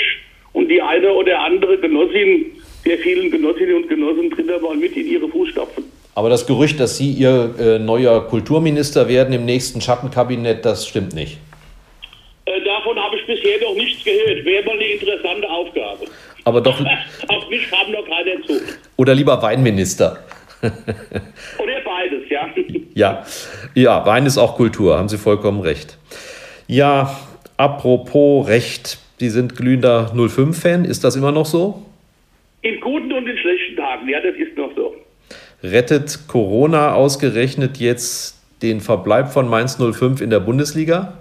und 0.53 0.69
die 0.69 0.81
eine 0.81 1.13
oder 1.13 1.41
andere 1.41 1.77
Genossin 1.77 2.47
der 2.87 2.99
vielen 2.99 3.33
Genossinnen 3.33 3.75
und 3.75 3.89
Genossen 3.89 4.31
tritt 4.31 4.49
da 4.49 4.59
mal 4.61 4.77
mit 4.77 4.97
in 4.97 5.09
ihre 5.09 5.29
Fußstapfen. 5.29 5.83
Aber 6.15 6.29
das 6.29 6.47
Gerücht, 6.47 6.79
dass 6.79 6.97
Sie 6.97 7.11
Ihr 7.11 7.55
äh, 7.59 7.79
neuer 7.81 8.29
Kulturminister 8.29 9.09
werden 9.09 9.35
im 9.35 9.45
nächsten 9.45 9.81
Schattenkabinett, 9.81 10.65
das 10.65 10.87
stimmt 10.87 11.15
nicht. 11.15 11.39
Äh, 12.45 12.65
davon 12.65 12.97
habe 12.97 13.17
ich 13.17 13.27
bisher 13.27 13.61
noch 13.61 13.75
nichts 13.75 14.05
gehört. 14.05 14.45
Wäre 14.45 14.65
mal 14.65 14.73
eine 14.73 14.85
interessante 14.85 15.51
Aufgabe. 15.51 16.07
Aber 16.45 16.61
doch. 16.61 16.81
Auf 17.29 17.51
mich 17.51 17.69
kam 17.71 17.91
noch 17.91 18.05
keiner 18.05 18.41
zu. 18.47 18.61
Oder 18.97 19.15
lieber 19.15 19.43
Weinminister. 19.43 20.25
Oder 20.63 21.81
beides, 21.85 22.29
ja. 22.29 22.49
Ja, 22.95 23.25
ja, 23.75 24.05
Wein 24.07 24.27
ist 24.27 24.39
auch 24.39 24.57
Kultur, 24.57 24.99
haben 24.99 25.09
Sie 25.09 25.19
vollkommen 25.19 25.61
recht. 25.61 25.99
Ja, 26.67 27.17
apropos 27.57 28.49
Recht, 28.49 28.99
Sie 29.19 29.29
sind 29.29 29.57
glühender 29.57 30.13
05-Fan, 30.17 30.85
ist 30.85 31.05
das 31.05 31.15
immer 31.15 31.31
noch 31.31 31.47
so? 31.47 31.87
In 32.63 32.81
guten 32.81 33.13
und 33.13 33.29
in 33.29 33.39
schlechten 33.39 33.77
Tagen, 33.77 34.09
ja, 34.09 34.21
das 34.21 34.35
ist 34.35 34.57
noch 34.57 34.71
so. 34.75 34.97
Rettet 35.63 36.27
Corona 36.27 36.95
ausgerechnet 36.95 37.79
jetzt 37.79 38.43
den 38.63 38.81
Verbleib 38.81 39.29
von 39.29 39.49
Mainz 39.49 39.79
05 39.79 40.21
in 40.21 40.31
der 40.31 40.41
Bundesliga? 40.41 41.19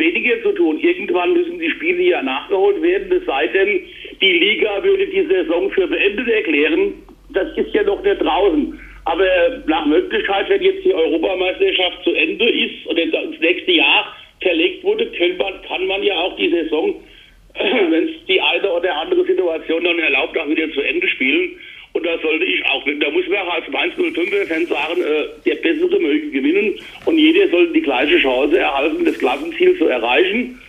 weniger 0.00 0.42
zu 0.42 0.52
tun. 0.52 0.78
Irgendwann 0.78 1.34
müssen 1.34 1.58
die 1.58 1.70
Spiele 1.70 2.02
ja 2.02 2.22
nachgeholt 2.22 2.82
werden, 2.82 3.12
es 3.12 3.24
sei 3.26 3.46
denn, 3.48 3.80
die 4.20 4.32
Liga 4.32 4.82
würde 4.82 5.06
die 5.06 5.26
Saison 5.26 5.70
für 5.70 5.86
beendet 5.86 6.28
erklären. 6.28 6.94
Das 7.32 7.48
ist 7.56 7.74
ja 7.74 7.82
noch 7.82 8.02
nicht 8.02 8.20
draußen. 8.20 8.78
Aber 9.04 9.24
nach 9.66 9.86
Möglichkeit, 9.86 10.48
wenn 10.48 10.62
jetzt 10.62 10.84
die 10.84 10.94
Europameisterschaft 10.94 12.04
zu 12.04 12.12
Ende 12.12 12.48
ist 12.48 12.86
oder 12.86 13.02
ins 13.02 13.40
nächste 13.40 13.72
Jahr 13.72 14.14
verlegt 14.40 14.84
wurde, 14.84 15.10
man, 15.38 15.62
kann 15.62 15.86
man 15.86 16.02
ja 16.02 16.14
auch 16.14 16.36
die 16.36 16.50
Saison, 16.50 16.94
wenn 17.90 18.08
es 18.08 18.24
die 18.28 18.40
eine 18.40 18.70
oder 18.70 18.94
andere 18.96 19.24
Situation 19.24 19.84
dann 19.84 19.98
erlaubt, 19.98 20.38
auch 20.38 20.48
wieder 20.48 20.70
zu 20.72 20.80
Ende 20.80 21.08
spielen. 21.08 21.58
Und 21.92 22.06
da 22.06 22.16
sollte 22.22 22.44
ich 22.44 22.64
auch, 22.66 22.84
da 22.84 23.10
muss 23.10 23.26
man 23.26 23.38
auch 23.38 23.54
als 23.54 23.68
Mainz 23.68 23.94
05-Fan 23.94 24.66
sagen, 24.66 25.02
äh, 25.02 25.26
der 25.44 25.56
Bessere 25.56 25.98
möge 25.98 26.30
gewinnen 26.30 26.78
und 27.04 27.18
jeder 27.18 27.48
sollte 27.48 27.72
die 27.72 27.82
gleiche 27.82 28.18
Chance 28.18 28.58
erhalten, 28.58 29.04
das 29.04 29.18
Klassenziel 29.18 29.76
zu 29.76 29.86
erreichen. 29.86 30.60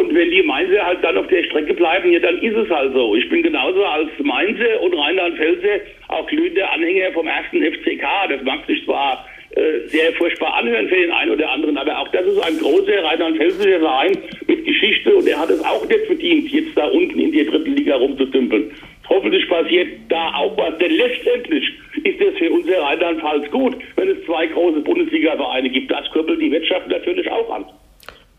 Und 0.00 0.14
wenn 0.14 0.30
die 0.30 0.42
Mainzer 0.42 0.82
halt 0.82 1.04
dann 1.04 1.18
auf 1.18 1.26
der 1.26 1.44
Strecke 1.44 1.74
bleiben, 1.74 2.10
ja, 2.10 2.20
dann 2.20 2.38
ist 2.38 2.56
es 2.56 2.70
halt 2.70 2.94
so. 2.94 3.14
Ich 3.16 3.28
bin 3.28 3.42
genauso 3.42 3.84
als 3.84 4.08
Mainzer 4.22 4.80
und 4.80 4.94
Rheinland-Pfälzer 4.94 5.84
auch 6.08 6.26
glühender 6.26 6.72
Anhänger 6.72 7.12
vom 7.12 7.26
ersten 7.26 7.62
FCK. 7.62 8.02
Das 8.30 8.42
mag 8.42 8.64
sich 8.66 8.82
zwar 8.86 9.26
äh, 9.50 9.86
sehr 9.88 10.10
furchtbar 10.14 10.54
anhören 10.54 10.88
für 10.88 10.96
den 10.96 11.12
einen 11.12 11.32
oder 11.32 11.50
anderen, 11.50 11.76
aber 11.76 11.98
auch 11.98 12.08
das 12.12 12.24
ist 12.24 12.38
ein 12.38 12.56
großer 12.56 13.04
rheinland-pfälzischer 13.04 13.80
Verein 13.80 14.16
mit 14.46 14.64
Geschichte 14.64 15.14
und 15.14 15.28
er 15.28 15.38
hat 15.38 15.50
es 15.50 15.62
auch 15.66 15.86
nicht 15.86 16.06
verdient, 16.06 16.48
jetzt 16.48 16.78
da 16.78 16.86
unten 16.86 17.18
in 17.18 17.32
der 17.32 17.44
dritten 17.44 17.76
Liga 17.76 17.96
rumzudümpeln. 17.96 18.70
Hoffentlich 19.06 19.46
passiert 19.50 19.88
da 20.08 20.32
auch 20.34 20.56
was, 20.56 20.78
denn 20.78 20.92
letztendlich 20.92 21.74
ist 22.04 22.20
es 22.22 22.38
für 22.38 22.50
unser 22.50 22.80
Rheinland-Pfalz 22.80 23.50
gut, 23.50 23.76
wenn 23.96 24.08
es 24.08 24.24
zwei 24.24 24.46
große 24.46 24.80
Bundesliga-Vereine 24.80 25.68
gibt. 25.68 25.90
Das 25.90 26.08
kurbelt 26.10 26.40
die 26.40 26.50
Wirtschaft 26.50 26.88
natürlich 26.88 27.30
auch 27.30 27.50
an. 27.50 27.66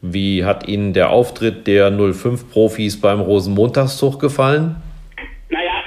Wie 0.02 0.44
hat 0.44 0.68
Ihnen 0.68 0.94
der 0.94 1.12
Auftritt 1.12 1.68
der 1.68 1.92
05-Profis 1.92 3.00
beim 3.00 3.20
Rosenmontagszug 3.20 4.20
gefallen? 4.20 4.76
Naja, 5.50 5.84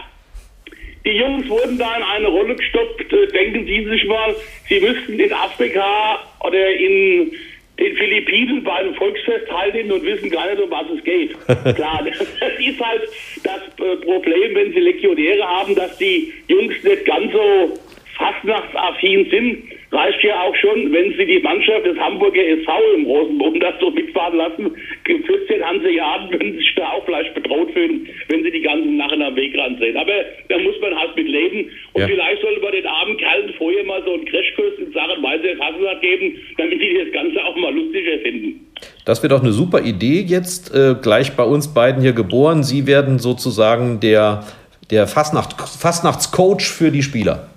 die 1.04 1.10
Jungs 1.10 1.48
wurden 1.48 1.76
da 1.78 1.96
in 1.96 2.02
eine 2.02 2.28
Rolle 2.28 2.54
gestoppt. 2.54 3.10
Denken 3.10 3.66
Sie 3.66 3.84
sich 3.84 4.04
mal, 4.06 4.34
Sie 4.68 4.78
müssten 4.78 5.18
in 5.18 5.32
Afrika 5.32 6.20
oder 6.40 6.70
in 6.70 7.32
den 7.76 7.96
Philippinen 7.96 8.62
bei 8.62 8.74
einem 8.74 8.94
Volksfest 8.94 9.48
teilnehmen 9.48 9.90
und 9.90 10.04
wissen 10.04 10.30
gar 10.30 10.48
nicht, 10.48 10.62
um 10.62 10.70
was 10.70 10.86
es 10.96 11.02
geht. 11.02 11.32
Klar, 11.74 12.04
das 12.04 12.20
ist 12.20 12.80
halt 12.80 13.02
das 13.42 13.62
äh, 13.84 13.96
Problem, 13.96 14.54
wenn 14.54 14.72
Sie 14.72 14.78
Legionäre 14.78 15.42
haben, 15.42 15.74
dass 15.74 15.98
die 15.98 16.32
Jungs 16.46 16.74
nicht 16.84 17.04
ganz 17.04 17.32
so 17.32 17.76
fastnachtsaffin 18.16 19.28
sind 19.28 19.73
reicht 19.94 20.22
ja 20.24 20.42
auch 20.42 20.54
schon, 20.56 20.92
wenn 20.92 21.14
Sie 21.16 21.24
die 21.24 21.40
Mannschaft 21.40 21.86
des 21.86 21.96
Hamburger 21.98 22.42
SV 22.42 22.72
im 22.96 23.06
Rosenboden 23.06 23.60
das 23.60 23.74
so 23.80 23.90
mitfahren 23.90 24.36
lassen. 24.36 24.74
14 25.06 25.62
Hanseaten 25.62 26.30
würden 26.32 26.54
sich 26.56 26.74
da 26.74 26.88
auch 26.90 27.04
vielleicht 27.04 27.34
bedroht 27.34 27.70
fühlen, 27.72 28.08
wenn 28.28 28.42
sie 28.42 28.50
die 28.50 28.62
ganzen 28.62 28.96
Narren 28.96 29.22
am 29.22 29.36
Wegrand 29.36 29.78
sehen. 29.78 29.96
Aber 29.96 30.12
da 30.48 30.58
muss 30.58 30.74
man 30.80 30.98
halt 30.98 31.16
mit 31.16 31.28
leben. 31.28 31.70
Und 31.92 32.02
ja. 32.02 32.08
vielleicht 32.08 32.42
sollte 32.42 32.60
man 32.60 32.72
den 32.72 32.86
armen 32.86 33.16
Kerlen 33.16 33.54
vorher 33.56 33.84
mal 33.84 34.02
so 34.04 34.14
einen 34.14 34.24
Crashkurs 34.24 34.78
in 34.78 34.92
Sachen 34.92 35.22
Weiße 35.22 35.58
Hasselblatt 35.60 36.00
geben, 36.00 36.36
damit 36.58 36.80
die 36.80 36.98
das 37.04 37.12
Ganze 37.12 37.44
auch 37.44 37.56
mal 37.56 37.72
lustiger 37.74 38.18
finden. 38.22 38.66
Das 39.04 39.22
wäre 39.22 39.34
doch 39.34 39.42
eine 39.42 39.52
super 39.52 39.82
Idee 39.82 40.24
jetzt, 40.26 40.74
äh, 40.74 40.94
gleich 41.00 41.36
bei 41.36 41.44
uns 41.44 41.72
beiden 41.72 42.02
hier 42.02 42.12
geboren. 42.12 42.62
Sie 42.62 42.86
werden 42.86 43.18
sozusagen 43.18 44.00
der, 44.00 44.44
der 44.90 45.06
Fastnacht, 45.06 45.54
Fastnachtscoach 45.60 46.62
für 46.62 46.90
die 46.90 47.02
Spieler 47.02 47.53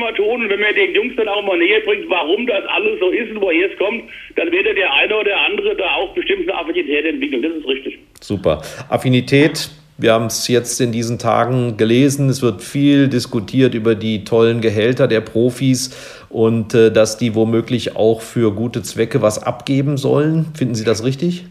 mal 0.00 0.12
tun. 0.14 0.42
Und 0.42 0.50
wenn 0.50 0.60
man 0.60 0.74
den 0.74 0.94
Jungs 0.94 1.14
dann 1.16 1.28
auch 1.28 1.42
mal 1.42 1.58
näher 1.58 1.80
bringt, 1.80 2.08
warum 2.08 2.46
das 2.46 2.64
alles 2.66 2.98
so 2.98 3.10
ist 3.10 3.30
und 3.30 3.40
woher 3.40 3.70
es 3.70 3.78
kommt, 3.78 4.04
dann 4.36 4.50
wird 4.50 4.66
der 4.66 4.92
eine 4.92 5.16
oder 5.16 5.38
andere 5.40 5.76
da 5.76 5.94
auch 5.94 6.12
bestimmt 6.14 6.48
eine 6.48 6.58
Affinität 6.58 7.04
entwickeln. 7.04 7.42
Das 7.42 7.52
ist 7.52 7.66
richtig. 7.66 7.98
Super. 8.20 8.62
Affinität. 8.88 9.70
Wir 9.98 10.14
haben 10.14 10.26
es 10.26 10.48
jetzt 10.48 10.80
in 10.80 10.92
diesen 10.92 11.18
Tagen 11.18 11.76
gelesen. 11.76 12.30
Es 12.30 12.40
wird 12.40 12.62
viel 12.62 13.08
diskutiert 13.08 13.74
über 13.74 13.94
die 13.94 14.24
tollen 14.24 14.62
Gehälter 14.62 15.06
der 15.06 15.20
Profis 15.20 16.24
und 16.30 16.72
äh, 16.72 16.90
dass 16.90 17.18
die 17.18 17.34
womöglich 17.34 17.96
auch 17.96 18.22
für 18.22 18.54
gute 18.54 18.82
Zwecke 18.82 19.20
was 19.20 19.42
abgeben 19.42 19.98
sollen. 19.98 20.46
Finden 20.56 20.74
Sie 20.74 20.86
das 20.86 21.04
richtig? 21.04 21.44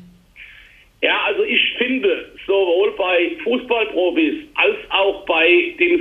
Ja, 1.04 1.20
also 1.28 1.44
ich 1.44 1.62
finde, 1.78 2.26
sowohl 2.48 2.92
bei 2.98 3.32
Fußballprofis 3.44 4.34
als 4.56 4.78
auch 4.90 5.26
bei 5.26 5.76
dem 5.80 6.00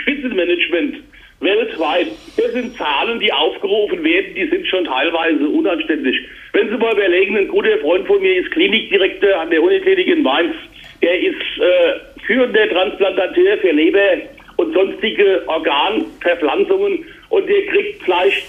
Spitzenmanagement 0.00 0.96
weltweit. 1.40 2.08
Das 2.36 2.52
sind 2.52 2.76
Zahlen, 2.76 3.20
die 3.20 3.32
aufgerufen 3.32 4.02
werden, 4.04 4.34
die 4.34 4.48
sind 4.48 4.66
schon 4.66 4.84
teilweise 4.84 5.48
unanständig. 5.48 6.16
Wenn 6.52 6.68
Sie 6.68 6.76
mal 6.76 6.92
überlegen, 6.92 7.36
ein 7.36 7.48
guter 7.48 7.78
Freund 7.78 8.06
von 8.06 8.20
mir 8.20 8.36
ist 8.36 8.50
Klinikdirektor 8.52 9.36
an 9.36 9.50
der 9.50 9.62
Uniklinik 9.62 10.06
in 10.06 10.22
Mainz. 10.22 10.54
Der 11.02 11.20
ist 11.20 11.40
äh, 11.58 12.20
führender 12.26 12.68
Transplantateur 12.68 13.58
für 13.58 13.72
Leber 13.72 14.18
und 14.56 14.72
sonstige 14.72 15.42
Organverpflanzungen 15.46 17.04
und 17.28 17.48
der 17.48 17.66
kriegt 17.66 18.02
vielleicht 18.02 18.46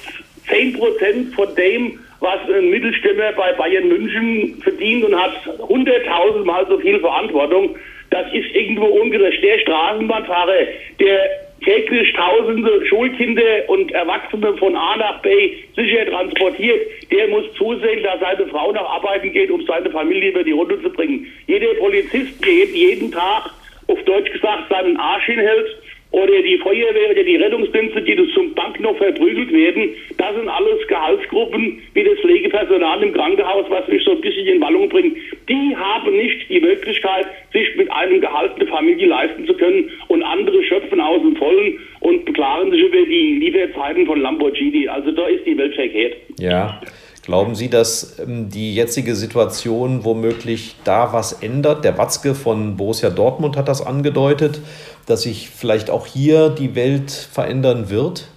10% 0.47 1.33
von 1.33 1.55
dem, 1.55 1.99
was 2.19 2.39
ein 2.49 2.69
Mittelstämmer 2.69 3.31
bei 3.33 3.51
Bayern 3.53 3.87
München 3.87 4.61
verdient 4.61 5.05
und 5.05 5.15
hat 5.15 5.35
100.000 5.45 6.43
Mal 6.45 6.65
so 6.67 6.77
viel 6.79 6.99
Verantwortung. 6.99 7.75
Das 8.11 8.31
ist 8.33 8.55
irgendwo 8.55 8.85
ungerecht. 8.85 9.43
Der 9.43 9.59
Straßenbahnfahrer, 9.59 10.67
der 10.99 11.29
täglich 11.63 12.13
tausende 12.13 12.85
Schulkinder 12.85 13.67
und 13.67 13.91
Erwachsene 13.91 14.55
von 14.57 14.75
A 14.75 14.97
nach 14.97 15.21
B 15.21 15.53
sicher 15.75 16.05
transportiert, 16.05 16.81
der 17.11 17.27
muss 17.27 17.45
zusehen, 17.57 18.03
dass 18.03 18.19
seine 18.19 18.47
Frau 18.47 18.71
nach 18.71 18.89
arbeiten 18.89 19.31
geht, 19.31 19.49
um 19.49 19.65
seine 19.65 19.89
Familie 19.89 20.31
über 20.31 20.43
die 20.43 20.51
Runde 20.51 20.81
zu 20.81 20.89
bringen. 20.89 21.25
Jeder 21.47 21.73
Polizist, 21.75 22.43
der 22.45 22.65
jeden 22.65 23.11
Tag, 23.11 23.51
auf 23.87 24.01
Deutsch 24.03 24.31
gesagt, 24.31 24.69
seinen 24.69 24.97
Arsch 24.97 25.25
hinhält, 25.25 25.77
oder 26.11 26.41
die 26.41 26.57
Feuerwehr 26.59 27.11
oder 27.11 27.23
die 27.23 27.35
Rettungsdienste, 27.35 28.01
die 28.01 28.15
zum 28.33 28.53
Bank 28.53 28.79
noch 28.79 28.95
verprügelt 28.97 29.51
werden, 29.51 29.89
das 30.17 30.35
sind 30.35 30.47
alles 30.47 30.87
Gehaltsgruppen 30.87 31.81
wie 31.93 32.03
das 32.03 32.17
Pflegepersonal 32.19 33.03
im 33.03 33.13
Krankenhaus, 33.13 33.65
was 33.69 33.87
mich 33.87 34.03
so 34.03 34.11
ein 34.11 34.21
bisschen 34.21 34.47
in 34.47 34.61
Wallung 34.61 34.87
bringt. 34.89 35.17
Die 35.49 35.75
haben 35.75 36.15
nicht 36.15 36.49
die 36.49 36.61
Möglichkeit, 36.61 37.27
sich 37.51 37.75
mit 37.75 37.91
einem 37.91 38.21
Gehalt 38.21 38.53
eine 38.55 38.67
Familie 38.67 39.07
leisten 39.07 39.45
zu 39.45 39.53
können 39.55 39.89
und 40.07 40.23
andere 40.23 40.63
schöpfen 40.63 41.01
aus 41.01 41.21
dem 41.21 41.35
Vollen 41.35 41.79
und 41.99 42.25
beklagen 42.25 42.71
sich 42.71 42.81
über 42.81 43.05
die 43.05 43.39
Lieferzeiten 43.39 44.05
von 44.05 44.21
Lamborghini. 44.21 44.87
Also 44.87 45.11
da 45.11 45.27
ist 45.27 45.45
die 45.45 45.57
Welt 45.57 45.75
verkehrt. 45.75 46.15
Ja. 46.39 46.81
Glauben 47.25 47.55
Sie, 47.55 47.71
dass 47.71 48.19
ähm, 48.19 48.49
die 48.53 48.75
jetzige 48.75 49.15
Situation 49.15 50.05
womöglich 50.05 50.75
da 50.85 51.11
was 51.11 51.41
ändert? 51.41 51.83
Der 51.83 51.97
Watzke 51.97 52.35
von 52.35 52.77
Borussia 52.77 53.09
Dortmund 53.09 53.57
hat 53.57 53.67
das 53.67 53.83
angedeutet, 53.83 54.61
dass 55.07 55.23
sich 55.23 55.49
vielleicht 55.49 55.89
auch 55.89 56.05
hier 56.05 56.49
die 56.49 56.75
Welt 56.75 57.09
verändern 57.09 57.89
wird? 57.89 58.29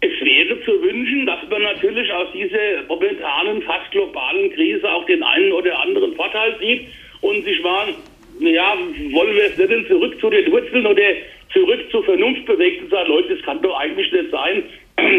Es 0.00 0.16
wäre 0.24 0.58
zu 0.64 0.72
wünschen, 0.80 1.26
dass 1.26 1.40
man 1.50 1.60
natürlich 1.62 2.10
aus 2.10 2.28
dieser 2.32 2.88
momentanen, 2.88 3.60
fast 3.60 3.90
globalen 3.90 4.50
Krise 4.54 4.90
auch 4.90 5.04
den 5.04 5.22
einen 5.22 5.52
oder 5.52 5.78
anderen 5.80 6.16
Vorteil 6.16 6.56
sieht 6.60 6.88
und 7.20 7.44
sich 7.44 7.62
mal, 7.62 7.88
naja, 8.38 8.72
wollen 9.12 9.36
wir 9.36 9.44
es 9.44 9.58
nicht 9.58 9.86
zurück 9.86 10.18
zu 10.18 10.30
den 10.30 10.50
Wurzeln 10.50 10.86
oder 10.86 11.02
zurück 11.52 11.80
zur 11.90 12.04
Vernunft 12.04 12.46
bewegt 12.46 12.84
und 12.84 12.90
sagen, 12.90 13.10
Leute, 13.10 13.34
das 13.34 13.44
kann 13.44 13.60
doch 13.60 13.76
eigentlich 13.78 14.10
nicht 14.12 14.30
sein, 14.30 14.62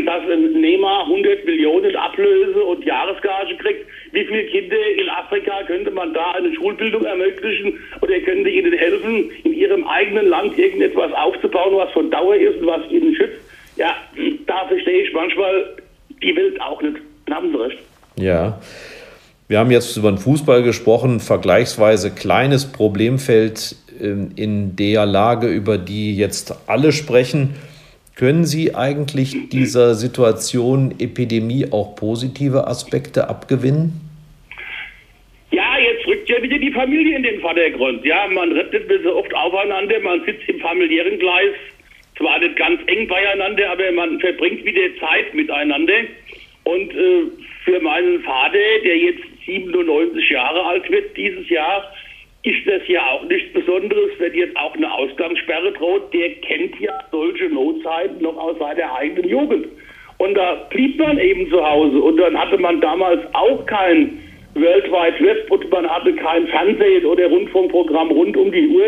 dass 0.05 0.29
ein 0.29 0.53
Nehmer 0.59 1.03
100 1.03 1.45
Millionen 1.45 1.95
Ablöse 1.95 2.63
und 2.63 2.83
Jahresgage 2.85 3.55
kriegt. 3.57 3.85
Wie 4.11 4.25
viele 4.25 4.45
Kinder 4.45 4.77
in 4.97 5.09
Afrika 5.09 5.63
könnte 5.67 5.91
man 5.91 6.13
da 6.13 6.31
eine 6.31 6.53
Schulbildung 6.55 7.05
ermöglichen 7.05 7.79
oder 8.01 8.19
könnte 8.19 8.49
ihnen 8.49 8.73
helfen, 8.73 9.31
in 9.43 9.53
ihrem 9.53 9.87
eigenen 9.87 10.27
Land 10.27 10.57
irgendetwas 10.57 11.11
aufzubauen, 11.13 11.75
was 11.75 11.91
von 11.91 12.11
Dauer 12.11 12.35
ist 12.35 12.59
und 12.59 12.67
was 12.67 12.89
ihnen 12.89 13.15
schützt? 13.15 13.41
Ja, 13.77 13.95
da 14.47 14.67
verstehe 14.67 15.03
ich 15.03 15.13
manchmal 15.13 15.75
die 16.21 16.35
Welt 16.35 16.59
auch 16.61 16.81
nicht. 16.81 16.97
Dann 17.25 17.35
haben 17.35 17.51
Sie 17.51 17.59
recht. 17.59 17.77
Ja. 18.17 18.59
Wir 19.47 19.59
haben 19.59 19.71
jetzt 19.71 19.97
über 19.97 20.11
den 20.11 20.17
Fußball 20.17 20.63
gesprochen, 20.63 21.19
vergleichsweise 21.19 22.11
kleines 22.11 22.71
Problemfeld 22.71 23.75
ähm, 24.01 24.31
in 24.35 24.75
der 24.77 25.05
Lage, 25.05 25.47
über 25.47 25.77
die 25.77 26.15
jetzt 26.15 26.55
alle 26.67 26.91
sprechen. 26.91 27.55
Können 28.15 28.45
Sie 28.45 28.75
eigentlich 28.75 29.49
dieser 29.49 29.95
Situation 29.95 30.93
Epidemie 30.99 31.65
auch 31.71 31.95
positive 31.95 32.67
Aspekte 32.67 33.29
abgewinnen? 33.29 33.93
Ja, 35.51 35.77
jetzt 35.79 36.05
rückt 36.07 36.29
ja 36.29 36.41
wieder 36.41 36.57
die 36.57 36.71
Familie 36.71 37.15
in 37.15 37.23
den 37.23 37.41
Vordergrund. 37.41 38.05
Ja, 38.05 38.27
man 38.27 38.51
rettet 38.51 38.89
so 39.03 39.15
oft 39.15 39.33
aufeinander, 39.33 39.99
man 40.01 40.23
sitzt 40.25 40.47
im 40.47 40.59
familiären 40.59 41.19
Gleis, 41.19 41.55
zwar 42.17 42.39
nicht 42.39 42.55
ganz 42.55 42.81
eng 42.87 43.07
beieinander, 43.07 43.71
aber 43.71 43.91
man 43.91 44.19
verbringt 44.19 44.63
wieder 44.63 44.95
Zeit 44.99 45.33
miteinander. 45.33 45.93
Und 46.63 46.93
äh, 46.93 47.23
für 47.65 47.79
meinen 47.79 48.21
Vater, 48.21 48.59
der 48.83 48.97
jetzt 48.97 49.23
97 49.45 50.29
Jahre 50.29 50.63
alt 50.65 50.89
wird 50.89 51.17
dieses 51.17 51.49
Jahr, 51.49 51.91
ist 52.43 52.65
das 52.65 52.81
ja 52.87 53.01
auch 53.11 53.23
nichts 53.25 53.53
Besonderes, 53.53 54.11
wenn 54.17 54.33
jetzt 54.33 54.57
auch 54.57 54.73
eine 54.73 54.91
Ausgangssperre 54.91 55.71
droht. 55.73 56.11
Der 56.13 56.29
kennt 56.35 56.79
ja 56.79 56.91
solche 57.11 57.49
Notzeiten 57.49 58.21
noch 58.21 58.37
aus 58.37 58.57
seiner 58.57 58.95
eigenen 58.95 59.29
Jugend. 59.29 59.67
Und 60.17 60.35
da 60.35 60.55
blieb 60.69 60.97
man 60.97 61.19
eben 61.19 61.49
zu 61.49 61.63
Hause. 61.63 61.99
Und 61.99 62.17
dann 62.17 62.37
hatte 62.37 62.57
man 62.57 62.81
damals 62.81 63.21
auch 63.33 63.65
kein 63.67 64.19
World 64.55 64.85
Wide 64.85 65.25
Web 65.25 65.51
und 65.51 65.69
man 65.71 65.87
hatte 65.87 66.13
kein 66.13 66.47
Fernsehen 66.47 67.05
oder 67.05 67.27
Rundfunkprogramm 67.27 68.11
rund 68.11 68.35
um 68.35 68.51
die 68.51 68.67
Uhr. 68.67 68.85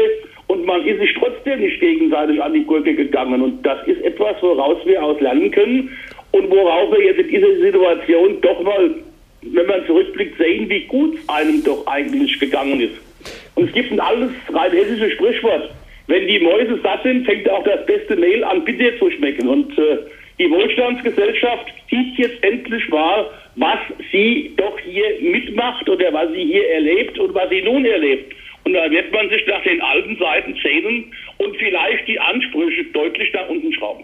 Und 0.48 0.66
man 0.66 0.86
ist 0.86 1.00
sich 1.00 1.14
trotzdem 1.18 1.62
nicht 1.62 1.80
gegenseitig 1.80 2.42
an 2.42 2.54
die 2.54 2.64
Gurke 2.64 2.94
gegangen. 2.94 3.42
Und 3.42 3.64
das 3.64 3.88
ist 3.88 4.02
etwas, 4.02 4.36
woraus 4.42 4.78
wir 4.86 5.02
aus 5.04 5.20
lernen 5.22 5.52
können 5.52 5.96
und 6.32 6.50
worauf 6.50 6.92
wir 6.92 7.04
jetzt 7.06 7.20
in 7.20 7.28
dieser 7.30 7.56
Situation 7.62 8.42
doch 8.42 8.62
mal, 8.62 8.96
wenn 9.42 9.66
man 9.68 9.86
zurückblickt, 9.86 10.38
sehen, 10.38 10.70
wie 10.70 10.86
gut 10.86 11.18
einem 11.28 11.64
doch 11.64 11.86
eigentlich 11.88 12.40
gegangen 12.40 12.82
ist. 12.82 13.13
Und 13.56 13.70
es 13.70 13.74
gibt 13.74 13.92
ein 13.92 14.00
altes 14.00 14.32
rein 14.54 14.72
hessisches 14.72 15.14
Sprichwort. 15.14 15.70
Wenn 16.08 16.28
die 16.28 16.40
Mäuse 16.40 16.80
satt 16.82 17.04
sind, 17.04 17.26
fängt 17.26 17.50
auch 17.50 17.64
das 17.64 17.86
beste 17.86 18.16
Mehl 18.16 18.44
an, 18.44 18.66
bitter 18.66 18.98
zu 19.00 19.10
schmecken. 19.12 19.48
Und 19.48 19.78
äh, 19.78 19.98
die 20.40 20.50
Wohlstandsgesellschaft 20.50 21.66
sieht 21.90 22.18
jetzt 22.18 22.44
endlich 22.44 22.90
mal, 22.90 23.28
was 23.56 23.80
sie 24.12 24.52
doch 24.58 24.78
hier 24.80 25.06
mitmacht 25.22 25.88
oder 25.88 26.12
was 26.12 26.32
sie 26.34 26.46
hier 26.46 26.68
erlebt 26.72 27.18
und 27.20 27.34
was 27.34 27.50
sie 27.50 27.62
nun 27.62 27.86
erlebt. 27.86 28.34
Und 28.66 28.74
da 28.74 28.90
wird 28.90 29.12
man 29.12 29.30
sich 29.30 29.46
nach 29.48 29.62
den 29.64 29.82
alten 29.82 30.18
Seiten 30.18 30.56
zählen 30.62 31.06
und 31.38 31.56
vielleicht 31.58 32.08
die 32.08 32.20
Ansprüche 32.20 32.86
deutlich 32.94 33.32
nach 33.34 33.48
unten 33.50 33.72
schrauben. 33.74 34.04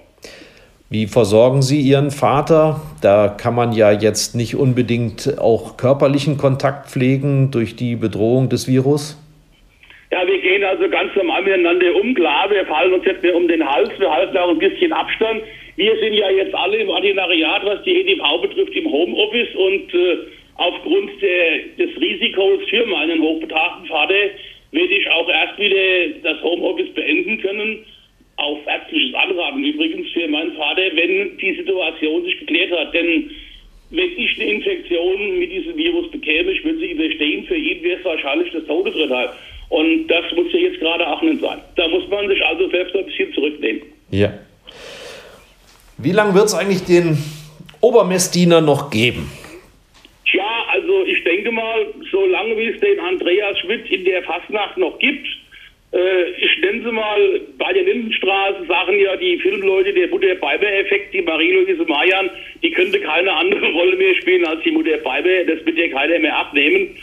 Wie 0.91 1.05
versorgen 1.05 1.61
Sie 1.61 1.79
Ihren 1.79 2.09
Vater? 2.11 2.81
Da 3.01 3.27
kann 3.27 3.53
man 3.53 3.73
ja 3.73 3.91
jetzt 3.91 4.35
nicht 4.35 4.55
unbedingt 4.55 5.37
auch 5.37 5.77
körperlichen 5.77 6.37
Kontakt 6.37 6.89
pflegen 6.89 7.51
durch 7.51 7.75
die 7.75 7.95
Bedrohung 7.95 8.49
des 8.49 8.67
Virus. 8.67 9.17
Ja, 10.11 10.25
wir 10.25 10.39
gehen 10.39 10.63
also 10.63 10.89
ganz 10.89 11.15
normal 11.15 11.43
miteinander 11.43 11.95
um. 11.95 12.15
Klar, 12.15 12.49
wir 12.49 12.65
fallen 12.65 12.93
uns 12.93 13.05
jetzt 13.05 13.21
mehr 13.21 13.35
um 13.35 13.47
den 13.47 13.63
Hals, 13.63 13.91
wir 13.99 14.09
halten 14.09 14.35
auch 14.37 14.49
ein 14.49 14.57
bisschen 14.57 14.91
Abstand. 14.91 15.43
Wir 15.75 15.95
sind 15.99 16.13
ja 16.13 16.31
jetzt 16.31 16.55
alle 16.55 16.77
im 16.77 16.89
Ordinariat, 16.89 17.63
was 17.63 17.83
die 17.83 18.01
EDV 18.01 18.41
betrifft, 18.41 18.75
im 18.75 18.91
Homeoffice 18.91 19.53
und 19.53 19.93
äh, 19.93 20.17
aufgrund 20.55 21.11
der, 21.21 21.59
des 21.77 22.01
Risikos 22.01 22.67
für 22.69 22.85
meinen 22.87 23.21
hochbetagten 23.21 23.85
Vater 23.85 24.15
werde 24.71 24.93
ich 24.93 25.09
auch 25.11 25.29
erst 25.29 25.59
wieder 25.59 26.09
das 26.23 26.41
Homeoffice 26.41 26.93
beenden 26.95 27.39
können. 27.41 27.85
Auf 28.37 28.65
ärztliches 28.65 29.13
Anraten 29.13 29.63
übrigens 29.63 30.09
für 30.11 30.27
meinen 30.27 30.53
Vater, 30.53 30.83
wenn 30.95 31.37
die 31.37 31.53
Situation 31.55 32.23
sich 32.23 32.39
geklärt 32.39 32.71
hat. 32.71 32.93
Denn 32.95 33.29
wenn 33.91 34.17
ich 34.17 34.39
eine 34.39 34.51
Infektion 34.53 35.37
mit 35.37 35.51
diesem 35.51 35.77
Virus 35.77 36.09
bekäme, 36.09 36.51
ich 36.51 36.63
würde 36.63 36.79
sie 36.79 36.91
überstehen, 36.91 37.45
für 37.45 37.55
ihn 37.55 37.83
wäre 37.83 37.99
es 37.99 38.05
wahrscheinlich 38.05 38.51
das 38.51 38.65
Todesurteil. 38.65 39.29
Und 39.69 40.07
das 40.07 40.25
muss 40.35 40.51
ja 40.51 40.59
jetzt 40.59 40.79
gerade 40.79 41.07
auch 41.07 41.21
nicht 41.21 41.41
sein. 41.41 41.59
Da 41.75 41.87
muss 41.87 42.07
man 42.09 42.27
sich 42.27 42.43
also 42.43 42.69
selbst 42.69 42.95
ein 42.95 43.05
bisschen 43.05 43.33
zurücknehmen. 43.33 43.81
Ja. 44.09 44.33
Wie 45.97 46.11
lange 46.11 46.33
wird 46.33 46.45
es 46.45 46.55
eigentlich 46.55 46.83
den 46.85 47.17
Obermessdiener 47.81 48.61
noch 48.61 48.89
geben? 48.89 49.31
Tja, 50.25 50.43
also 50.71 51.03
ich 51.05 51.23
denke 51.23 51.51
mal, 51.51 51.87
solange 52.11 52.57
wie 52.57 52.67
es 52.67 52.79
den 52.79 52.99
Andreas 52.99 53.59
Schmidt 53.59 53.89
in 53.91 54.05
der 54.05 54.23
Fastnacht 54.23 54.77
noch 54.77 54.97
gibt, 54.99 55.27
äh, 55.91 56.29
ich 56.37 56.61
nenne 56.61 56.83
sie 56.83 56.91
mal, 56.91 57.41
bei 57.57 57.73
der 57.73 57.83
Lindenstraße 57.83 58.65
sagen 58.67 58.99
ja 58.99 59.15
die 59.15 59.39
Filmleute, 59.39 59.91
der 59.91 60.07
Mutter 60.07 60.35
Beiber-Effekt, 60.35 61.13
die 61.13 61.21
Marie-Louise 61.21 61.83
Mayan, 61.87 62.29
die 62.61 62.71
könnte 62.71 62.99
keine 62.99 63.31
andere 63.31 63.71
Rolle 63.71 63.95
mehr 63.95 64.15
spielen 64.15 64.45
als 64.45 64.61
die 64.63 64.71
Mutter 64.71 64.97
Beiber, 64.97 65.43
das 65.45 65.65
wird 65.65 65.77
ja 65.77 65.87
keiner 65.87 66.19
mehr 66.19 66.37
abnehmen. 66.37 66.95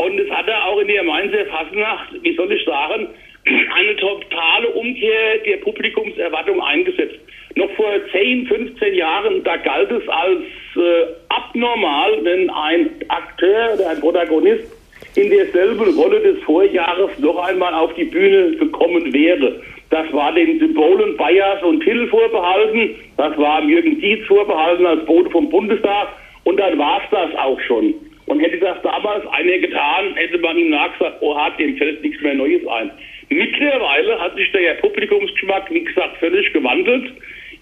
Und 0.00 0.18
es 0.18 0.30
hat 0.30 0.48
er 0.48 0.64
auch 0.64 0.78
in 0.80 0.88
der 0.88 1.02
Mainzer 1.02 1.44
Fastnacht, 1.44 2.08
wie 2.22 2.34
soll 2.34 2.50
ich 2.50 2.64
sagen, 2.64 3.08
eine 3.76 3.96
totale 3.96 4.68
Umkehr 4.68 5.38
der 5.44 5.58
Publikumserwartung 5.58 6.62
eingesetzt. 6.62 7.18
Noch 7.56 7.70
vor 7.72 7.92
10, 8.10 8.46
15 8.46 8.94
Jahren, 8.94 9.44
da 9.44 9.56
galt 9.58 9.90
es 9.90 10.08
als 10.08 10.40
äh, 10.76 11.12
abnormal, 11.28 12.18
wenn 12.24 12.48
ein 12.48 12.88
Akteur 13.08 13.74
oder 13.74 13.90
ein 13.90 14.00
Protagonist 14.00 14.72
in 15.16 15.28
derselben 15.28 15.94
Rolle 15.94 16.20
des 16.20 16.42
Vorjahres 16.44 17.10
noch 17.18 17.36
einmal 17.36 17.74
auf 17.74 17.92
die 17.92 18.04
Bühne 18.04 18.56
gekommen 18.56 19.12
wäre. 19.12 19.60
Das 19.90 20.10
war 20.14 20.32
den 20.32 20.60
Symbolen 20.60 21.14
Bayers 21.18 21.62
und 21.62 21.82
Till 21.82 22.08
vorbehalten, 22.08 22.94
das 23.18 23.36
war 23.36 23.62
Jürgen 23.64 24.00
Dietz 24.00 24.26
vorbehalten 24.26 24.86
als 24.86 25.04
Bote 25.04 25.28
vom 25.28 25.50
Bundestag 25.50 26.08
und 26.44 26.58
dann 26.58 26.78
war 26.78 27.02
es 27.04 27.10
das 27.10 27.38
auch 27.38 27.60
schon. 27.60 27.92
Und 28.30 28.38
hätte 28.38 28.58
das 28.58 28.80
damals 28.82 29.26
einer 29.26 29.58
getan, 29.58 30.14
hätte 30.14 30.38
man 30.38 30.56
ihm 30.56 30.70
nachgesagt, 30.70 31.16
oh, 31.20 31.36
hat 31.36 31.58
dem 31.58 31.76
fällt 31.76 32.00
nichts 32.00 32.22
mehr 32.22 32.34
Neues 32.34 32.64
ein. 32.64 32.92
Mittlerweile 33.28 34.20
hat 34.20 34.36
sich 34.36 34.52
der 34.52 34.74
Publikumsgeschmack, 34.74 35.68
wie 35.72 35.82
gesagt, 35.82 36.16
völlig 36.18 36.52
gewandelt. 36.52 37.12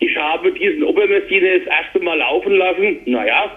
Ich 0.01 0.15
habe 0.15 0.53
diesen 0.53 0.83
Obermessdiener 0.85 1.61
das 1.61 1.69
erste 1.69 2.01
Mal 2.01 2.19
laufen 2.19 2.53
lassen. 2.53 2.99
Naja, 3.07 3.51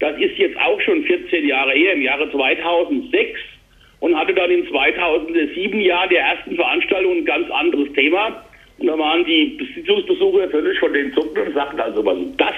das 0.00 0.18
ist 0.18 0.36
jetzt 0.36 0.60
auch 0.60 0.78
schon 0.82 1.04
14 1.04 1.48
Jahre 1.48 1.72
her, 1.72 1.94
im 1.94 2.02
Jahre 2.02 2.30
2006 2.30 3.40
und 4.00 4.14
hatte 4.14 4.34
dann 4.34 4.50
in 4.50 4.68
2007 4.68 5.80
Jahr 5.80 6.06
der 6.08 6.20
ersten 6.20 6.54
Veranstaltung 6.54 7.16
ein 7.16 7.24
ganz 7.24 7.50
anderes 7.50 7.90
Thema. 7.94 8.44
Und 8.76 8.88
da 8.88 8.98
waren 8.98 9.24
die 9.24 9.56
Besitzungsbesucher 9.58 10.50
völlig 10.50 10.78
von 10.78 10.92
den 10.92 11.14
Zucken 11.14 11.46
und 11.46 11.54
sagten 11.54 11.80
also, 11.80 12.04
was 12.04 12.18
ist 12.18 12.38
das? 12.38 12.54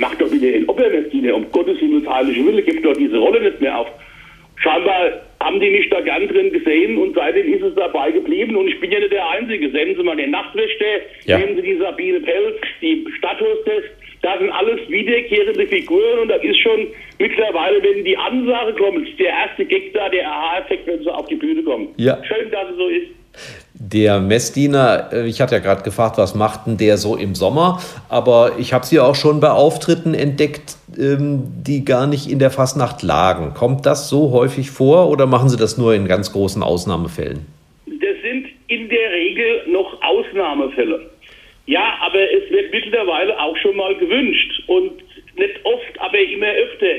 Macht 0.00 0.20
doch 0.20 0.32
wieder 0.32 0.50
den 0.50 0.66
Obermessdiener, 0.66 1.34
um 1.34 1.50
Gottes 1.52 1.78
Himmels 1.78 2.08
heilige 2.08 2.46
Wille, 2.46 2.62
gibt 2.62 2.84
doch 2.84 2.94
diese 2.94 3.18
Rolle 3.18 3.42
nicht 3.42 3.60
mehr 3.60 3.78
auf. 3.78 3.88
Scheinbar 4.56 5.20
haben 5.40 5.60
die 5.60 5.70
mich 5.70 5.90
da 5.90 6.00
gern 6.00 6.26
drin 6.26 6.50
gesehen 6.50 6.96
und 6.96 7.14
seitdem 7.14 7.52
ist 7.52 7.62
es 7.62 7.74
dabei 7.74 8.10
geblieben. 8.10 8.56
Und 8.56 8.68
ich 8.68 8.80
bin 8.80 8.90
ja 8.90 8.98
nicht 8.98 9.12
der 9.12 9.28
Einzige. 9.28 9.70
Sehen 9.70 9.94
Sie 9.94 10.02
mal 10.02 10.16
den 10.16 10.30
Nachtwächter, 10.30 10.86
ja. 11.24 11.38
nehmen 11.38 11.56
Sie 11.56 11.62
die 11.62 11.76
Sabine 11.76 12.20
Pelz, 12.20 12.56
die 12.80 13.06
Stadthostess. 13.18 13.84
Das 14.22 14.38
sind 14.38 14.50
alles 14.50 14.80
wiederkehrende 14.88 15.66
Figuren 15.66 16.20
und 16.20 16.28
das 16.28 16.42
ist 16.44 16.58
schon 16.60 16.88
mittlerweile, 17.18 17.82
wenn 17.82 18.04
die 18.04 18.16
Ansage 18.16 18.74
kommt, 18.74 19.18
der 19.18 19.28
erste 19.28 19.64
Gag 19.64 19.94
da, 19.94 20.08
der 20.08 20.26
Aha-Effekt, 20.26 20.86
wenn 20.86 21.02
sie 21.02 21.10
auf 21.10 21.26
die 21.28 21.36
Bühne 21.36 21.62
kommen. 21.62 21.88
Ja. 21.96 22.22
Schön, 22.24 22.50
dass 22.50 22.70
es 22.70 22.76
so 22.76 22.88
ist. 22.88 23.59
Der 23.82 24.20
Messdiener, 24.20 25.08
äh, 25.10 25.26
ich 25.26 25.40
hatte 25.40 25.54
ja 25.54 25.58
gerade 25.58 25.82
gefragt, 25.82 26.18
was 26.18 26.34
macht 26.34 26.66
denn 26.66 26.76
der 26.76 26.98
so 26.98 27.16
im 27.16 27.34
Sommer? 27.34 27.80
Aber 28.10 28.52
ich 28.58 28.74
habe 28.74 28.84
sie 28.84 29.00
auch 29.00 29.14
schon 29.14 29.40
bei 29.40 29.48
Auftritten 29.48 30.12
entdeckt, 30.12 30.76
ähm, 30.98 31.44
die 31.66 31.82
gar 31.82 32.06
nicht 32.06 32.30
in 32.30 32.38
der 32.38 32.50
Fastnacht 32.50 33.02
lagen. 33.02 33.54
Kommt 33.54 33.86
das 33.86 34.10
so 34.10 34.32
häufig 34.32 34.70
vor 34.70 35.08
oder 35.08 35.24
machen 35.24 35.48
Sie 35.48 35.56
das 35.56 35.78
nur 35.78 35.94
in 35.94 36.06
ganz 36.06 36.30
großen 36.30 36.62
Ausnahmefällen? 36.62 37.46
Das 37.86 38.20
sind 38.22 38.48
in 38.68 38.90
der 38.90 39.12
Regel 39.12 39.62
noch 39.72 39.96
Ausnahmefälle. 40.02 41.08
Ja, 41.64 41.96
aber 42.02 42.20
es 42.20 42.50
wird 42.50 42.70
mittlerweile 42.72 43.40
auch 43.40 43.56
schon 43.56 43.76
mal 43.76 43.94
gewünscht 43.96 44.62
und 44.66 44.92
nicht 45.38 45.58
oft, 45.64 46.00
aber 46.00 46.18
immer 46.18 46.48
öfter. 46.48 46.96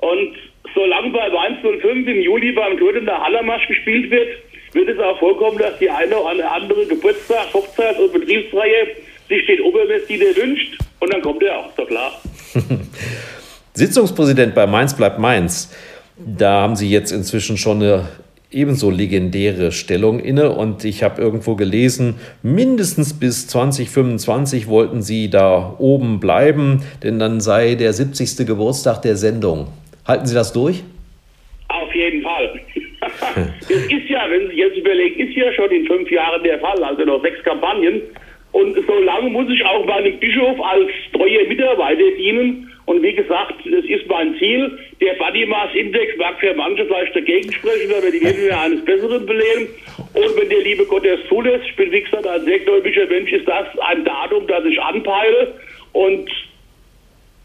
Und 0.00 0.36
solange 0.74 1.08
bei 1.08 1.30
Mainz 1.30 1.58
05 1.62 2.06
im 2.06 2.20
Juli 2.20 2.52
beim 2.52 2.76
Tour 2.76 2.92
Hallermarsch 2.92 3.66
gespielt 3.66 4.10
wird, 4.10 4.28
wird 4.72 4.88
es 4.88 4.98
auch 4.98 5.18
vorkommen, 5.18 5.58
dass 5.58 5.78
die 5.78 5.90
eine 5.90 6.18
oder 6.18 6.52
andere 6.52 6.86
Geburtstag, 6.86 7.52
Hochzeit 7.52 7.98
und 7.98 8.12
Betriebsreihe 8.12 8.88
sich 9.28 9.46
den 9.46 9.60
Obermessdiener 9.60 10.36
wünscht 10.36 10.78
und 11.00 11.12
dann 11.12 11.22
kommt 11.22 11.42
er 11.42 11.58
auch, 11.58 11.74
doch 11.76 11.86
klar. 11.86 12.20
Sitzungspräsident 13.74 14.54
bei 14.54 14.66
Mainz 14.66 14.96
bleibt 14.96 15.18
Mainz. 15.18 15.74
Da 16.16 16.62
haben 16.62 16.76
Sie 16.76 16.90
jetzt 16.90 17.12
inzwischen 17.12 17.56
schon 17.56 17.82
eine 17.82 18.08
ebenso 18.50 18.90
legendäre 18.90 19.72
Stellung 19.72 20.20
inne 20.20 20.50
und 20.50 20.84
ich 20.84 21.02
habe 21.02 21.20
irgendwo 21.20 21.54
gelesen, 21.54 22.14
mindestens 22.42 23.18
bis 23.18 23.46
2025 23.46 24.68
wollten 24.68 25.02
Sie 25.02 25.28
da 25.28 25.76
oben 25.78 26.18
bleiben, 26.18 26.82
denn 27.02 27.18
dann 27.18 27.40
sei 27.40 27.74
der 27.74 27.92
70. 27.92 28.46
Geburtstag 28.46 29.02
der 29.02 29.16
Sendung. 29.16 29.68
Halten 30.06 30.26
Sie 30.26 30.34
das 30.34 30.52
durch? 30.52 30.82
Auf 31.68 31.94
jeden 31.94 32.22
Fall. 32.22 32.60
das 33.60 33.70
ist 33.70 34.07
wenn 34.30 34.48
Sie 34.48 34.56
jetzt 34.56 34.76
überlegen, 34.76 35.28
ist 35.28 35.36
ja 35.36 35.52
schon 35.52 35.70
in 35.70 35.86
fünf 35.86 36.10
Jahren 36.10 36.42
der 36.42 36.58
Fall, 36.58 36.82
also 36.82 37.04
noch 37.04 37.22
sechs 37.22 37.42
Kampagnen. 37.42 38.02
Und 38.52 38.76
so 38.86 38.98
lange 39.00 39.30
muss 39.30 39.50
ich 39.50 39.64
auch 39.64 39.84
meinem 39.84 40.18
Bischof 40.18 40.58
als 40.60 40.90
treuer 41.12 41.44
Mitarbeiter 41.46 42.10
dienen. 42.16 42.72
Und 42.86 43.02
wie 43.02 43.12
gesagt, 43.12 43.54
das 43.66 43.84
ist 43.84 44.06
mein 44.08 44.34
Ziel. 44.38 44.78
Der 45.02 45.14
Mass 45.46 45.74
Index 45.74 46.16
mag 46.16 46.40
für 46.40 46.54
manche 46.54 46.86
vielleicht 46.86 47.14
dagegen 47.14 47.52
sprechen, 47.52 47.92
aber 47.92 48.10
die 48.10 48.22
werden 48.22 48.42
wir 48.42 48.58
eines 48.58 48.82
Besseren 48.82 49.26
belehren. 49.26 49.68
Und 50.14 50.40
wenn 50.40 50.48
der 50.48 50.60
liebe 50.60 50.86
Gott 50.86 51.04
es 51.04 51.20
zulässt, 51.28 51.66
ich 51.66 51.76
bin 51.76 51.92
wie 51.92 52.00
gesagt 52.00 52.26
ein 52.26 52.44
sehr 52.44 52.60
gläubiger 52.60 53.06
Mensch, 53.06 53.30
ist 53.30 53.46
das 53.46 53.66
ein 53.80 54.04
Datum, 54.06 54.46
das 54.46 54.64
ich 54.64 54.80
anpeile. 54.80 55.52
Und 55.92 56.30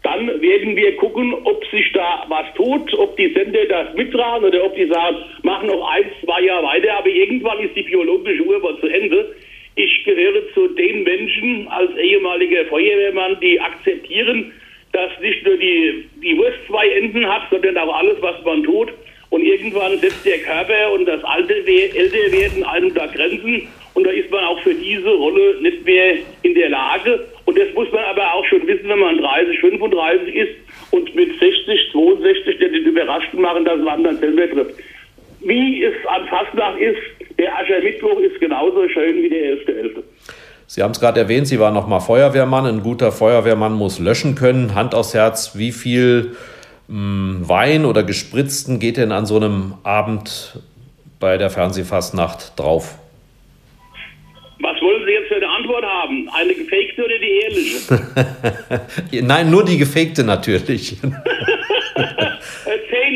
dann 0.04 0.26
werden 0.42 0.76
wir 0.76 0.96
gucken, 0.96 1.34
ob 1.44 1.64
sich 1.70 1.90
da 1.92 2.24
was 2.28 2.44
tut, 2.54 2.92
ob 2.98 3.16
die 3.16 3.32
Sender 3.32 3.64
das 3.64 3.94
mittragen 3.94 4.44
oder 4.44 4.64
ob 4.64 4.76
die 4.76 4.86
sagen, 4.86 5.16
machen 5.42 5.66
noch 5.66 5.90
ein, 5.90 6.04
zwei 6.22 6.42
Jahre 6.42 6.66
weiter, 6.66 6.98
aber 6.98 7.08
irgendwann 7.08 7.58
ist 7.60 7.74
die 7.74 7.82
biologische 7.82 8.44
Uhr 8.44 8.80
zu 8.80 8.86
Ende. 8.86 9.34
Ich 9.76 10.04
gehöre 10.04 10.42
zu 10.52 10.68
den 10.68 11.04
Menschen 11.04 11.66
als 11.68 11.90
ehemaliger 11.96 12.66
Feuerwehrmann, 12.66 13.40
die 13.40 13.58
akzeptieren, 13.58 14.52
dass 14.92 15.10
nicht 15.20 15.42
nur 15.44 15.56
die, 15.56 16.04
die 16.22 16.36
Wurst 16.36 16.58
zwei 16.68 16.86
Enden 16.90 17.26
hat, 17.26 17.48
sondern 17.50 17.78
auch 17.78 17.96
alles, 17.96 18.20
was 18.20 18.44
man 18.44 18.62
tut. 18.62 18.92
Und 19.30 19.42
irgendwann 19.42 19.98
setzt 19.98 20.24
der 20.26 20.38
Körper 20.38 20.92
und 20.92 21.06
das 21.06 21.24
alte 21.24 21.54
Älterwerden 21.54 22.62
einem 22.62 22.94
da 22.94 23.06
Grenzen. 23.06 23.66
Und 23.94 24.04
da 24.04 24.10
ist 24.10 24.30
man 24.30 24.44
auch 24.44 24.60
für 24.60 24.74
diese 24.74 25.08
Rolle 25.08 25.60
nicht 25.62 25.84
mehr 25.84 26.16
in 26.42 26.54
der 26.54 26.68
Lage. 26.68 27.26
Und 27.44 27.56
das 27.56 27.72
muss 27.74 27.90
man 27.92 28.04
aber 28.04 28.34
auch 28.34 28.44
schon 28.46 28.66
wissen, 28.66 28.88
wenn 28.88 28.98
man 28.98 29.18
30, 29.18 29.60
35 29.60 30.34
ist 30.34 30.50
und 30.90 31.14
mit 31.14 31.38
60, 31.38 31.92
62 31.92 32.58
den 32.58 32.74
Überraschten 32.74 33.40
machen, 33.40 33.64
dass 33.64 33.80
man 33.80 34.02
dann 34.02 34.18
selber 34.18 34.50
trifft. 34.50 34.74
Wie 35.40 35.84
es 35.84 35.94
an 36.08 36.26
Fastnacht 36.26 36.80
ist, 36.80 36.98
der 37.38 37.56
Aschermittwoch 37.56 38.18
ist 38.18 38.40
genauso 38.40 38.88
schön 38.88 39.22
wie 39.22 39.28
der 39.28 39.56
11.11. 39.58 40.02
Sie 40.66 40.82
haben 40.82 40.92
es 40.92 41.00
gerade 41.00 41.20
erwähnt, 41.20 41.46
Sie 41.46 41.60
waren 41.60 41.74
noch 41.74 41.86
mal 41.86 42.00
Feuerwehrmann. 42.00 42.66
Ein 42.66 42.82
guter 42.82 43.12
Feuerwehrmann 43.12 43.74
muss 43.74 44.00
löschen 44.00 44.34
können. 44.34 44.74
Hand 44.74 44.94
aufs 44.94 45.14
Herz, 45.14 45.56
wie 45.56 45.70
viel 45.70 46.36
mh, 46.88 46.94
hm, 46.96 47.48
Wein 47.48 47.84
oder 47.84 48.02
Gespritzten 48.02 48.80
geht 48.80 48.96
denn 48.96 49.12
an 49.12 49.26
so 49.26 49.36
einem 49.36 49.74
Abend 49.84 50.58
bei 51.20 51.36
der 51.36 51.50
Fernsehfastnacht 51.50 52.58
drauf? 52.58 52.98
Was 54.64 54.80
wollen 54.80 55.04
Sie 55.04 55.12
jetzt 55.12 55.28
für 55.28 55.36
eine 55.36 55.46
Antwort 55.46 55.84
haben? 55.84 56.26
Eine 56.32 56.54
gefakte 56.54 57.04
oder 57.04 57.18
die 57.18 57.32
ehrliche? 57.44 58.00
Nein, 59.26 59.50
nur 59.50 59.62
die 59.62 59.76
gefakte 59.76 60.24
natürlich. 60.24 60.96
10 61.04 61.12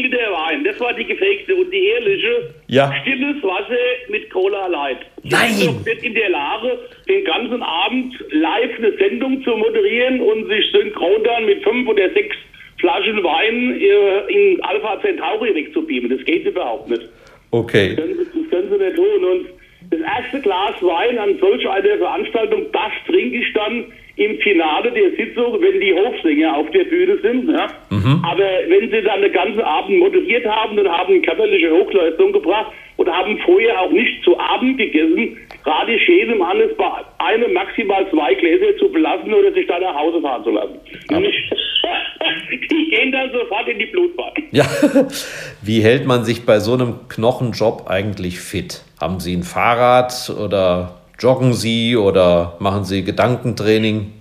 Liter 0.02 0.30
Wein, 0.30 0.62
das 0.64 0.78
war 0.78 0.92
die 0.92 1.06
gefakte 1.06 1.56
und 1.56 1.70
die 1.70 1.86
ehrliche. 1.86 2.50
Ja. 2.66 2.92
Stilles 3.00 3.42
Wasser 3.42 3.78
mit 4.10 4.28
Cola 4.28 4.66
Light. 4.66 4.98
Nein! 5.22 5.80
Ich 5.86 6.04
in 6.04 6.12
der 6.14 6.28
Lage, 6.28 6.78
den 7.08 7.24
ganzen 7.24 7.62
Abend 7.62 8.14
live 8.30 8.76
eine 8.76 8.92
Sendung 8.98 9.42
zu 9.42 9.56
moderieren 9.56 10.20
und 10.20 10.48
sich 10.48 10.70
synchron 10.70 11.24
dann 11.24 11.46
mit 11.46 11.64
fünf 11.64 11.88
oder 11.88 12.10
sechs 12.10 12.36
Flaschen 12.78 13.24
Wein 13.24 13.80
äh, 13.80 14.20
in 14.32 14.62
Alpha 14.64 15.00
Centauri 15.00 15.54
wegzubeamen. 15.54 16.10
Das 16.10 16.22
geht 16.26 16.44
überhaupt 16.44 16.90
nicht. 16.90 17.08
Okay. 17.52 17.96
Können 17.96 18.18
Sie 18.18 18.26
das 18.42 18.50
können 18.50 18.68
sie 18.70 18.76
nicht 18.84 18.96
tun. 18.96 19.24
Und 19.24 19.57
das 19.98 20.24
erste 20.24 20.40
Glas 20.40 20.80
Wein 20.80 21.18
an 21.18 21.38
solch 21.38 21.68
einer 21.68 21.98
Veranstaltung, 21.98 22.66
das 22.72 22.92
trinke 23.06 23.38
ich 23.38 23.52
dann 23.52 23.84
im 24.16 24.36
Finale 24.40 24.90
der 24.90 25.10
Sitzung, 25.12 25.60
wenn 25.60 25.80
die 25.80 25.94
Hofsänger 25.94 26.56
auf 26.56 26.68
der 26.70 26.84
Bühne 26.84 27.18
sind. 27.18 27.48
Ja? 27.50 27.68
Mhm. 27.90 28.22
Aber 28.24 28.48
wenn 28.66 28.90
sie 28.90 29.02
dann 29.02 29.22
den 29.22 29.32
ganzen 29.32 29.60
Abend 29.60 29.98
moderiert 29.98 30.44
haben 30.44 30.76
und 30.76 30.88
haben 30.88 31.22
körperliche 31.22 31.70
Hochleistung 31.70 32.32
gebracht 32.32 32.72
und 32.96 33.08
haben 33.08 33.38
vorher 33.38 33.80
auch 33.80 33.90
nicht 33.90 34.24
zu 34.24 34.38
Abend 34.38 34.76
gegessen, 34.76 35.36
rate 35.68 35.92
ich 35.92 36.08
jedem 36.08 36.40
an, 36.42 36.60
es 36.60 36.76
bei 36.76 36.90
einem 37.18 37.52
maximal 37.52 38.08
zwei 38.10 38.34
Gläser 38.34 38.76
zu 38.78 38.90
belassen 38.90 39.32
oder 39.32 39.52
sich 39.52 39.66
dann 39.66 39.82
nach 39.82 39.94
Hause 39.94 40.20
fahren 40.20 40.44
zu 40.44 40.50
lassen. 40.50 40.80
die 42.70 42.90
gehen 42.90 43.12
dann 43.12 43.30
sofort 43.32 43.68
in 43.68 43.78
die 43.78 43.86
Blutbahn. 43.86 44.32
Ja, 44.50 44.64
wie 45.62 45.80
hält 45.80 46.06
man 46.06 46.24
sich 46.24 46.46
bei 46.46 46.58
so 46.58 46.74
einem 46.74 47.08
Knochenjob 47.08 47.88
eigentlich 47.88 48.40
fit? 48.40 48.82
Haben 49.00 49.20
Sie 49.20 49.34
ein 49.34 49.42
Fahrrad 49.42 50.30
oder 50.30 50.94
Joggen 51.18 51.52
Sie 51.52 51.96
oder 51.96 52.56
machen 52.60 52.84
Sie 52.84 53.04
Gedankentraining? 53.04 54.12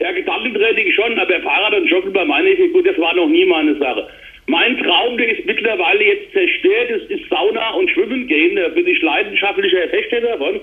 Ja, 0.00 0.12
Gedankentraining 0.12 0.92
schon, 0.92 1.18
aber 1.18 1.40
Fahrrad 1.40 1.74
und 1.74 1.86
Joggen 1.86 2.12
bei 2.12 2.24
meiner 2.24 2.54
gut, 2.72 2.86
das 2.86 2.98
war 2.98 3.14
noch 3.14 3.28
nie 3.28 3.44
meine 3.46 3.76
Sache. 3.78 4.06
Mein 4.50 4.78
Traum, 4.78 5.18
der 5.18 5.28
ist 5.28 5.44
mittlerweile 5.44 6.02
jetzt 6.02 6.32
zerstört, 6.32 6.88
das 6.88 7.02
ist 7.10 7.28
Sauna 7.28 7.72
und 7.72 7.90
Schwimmen 7.90 8.26
gehen. 8.26 8.56
Da 8.56 8.68
bin 8.68 8.86
ich 8.86 9.02
leidenschaftlicher 9.02 9.88
Fechter 9.90 10.22
davon. 10.22 10.58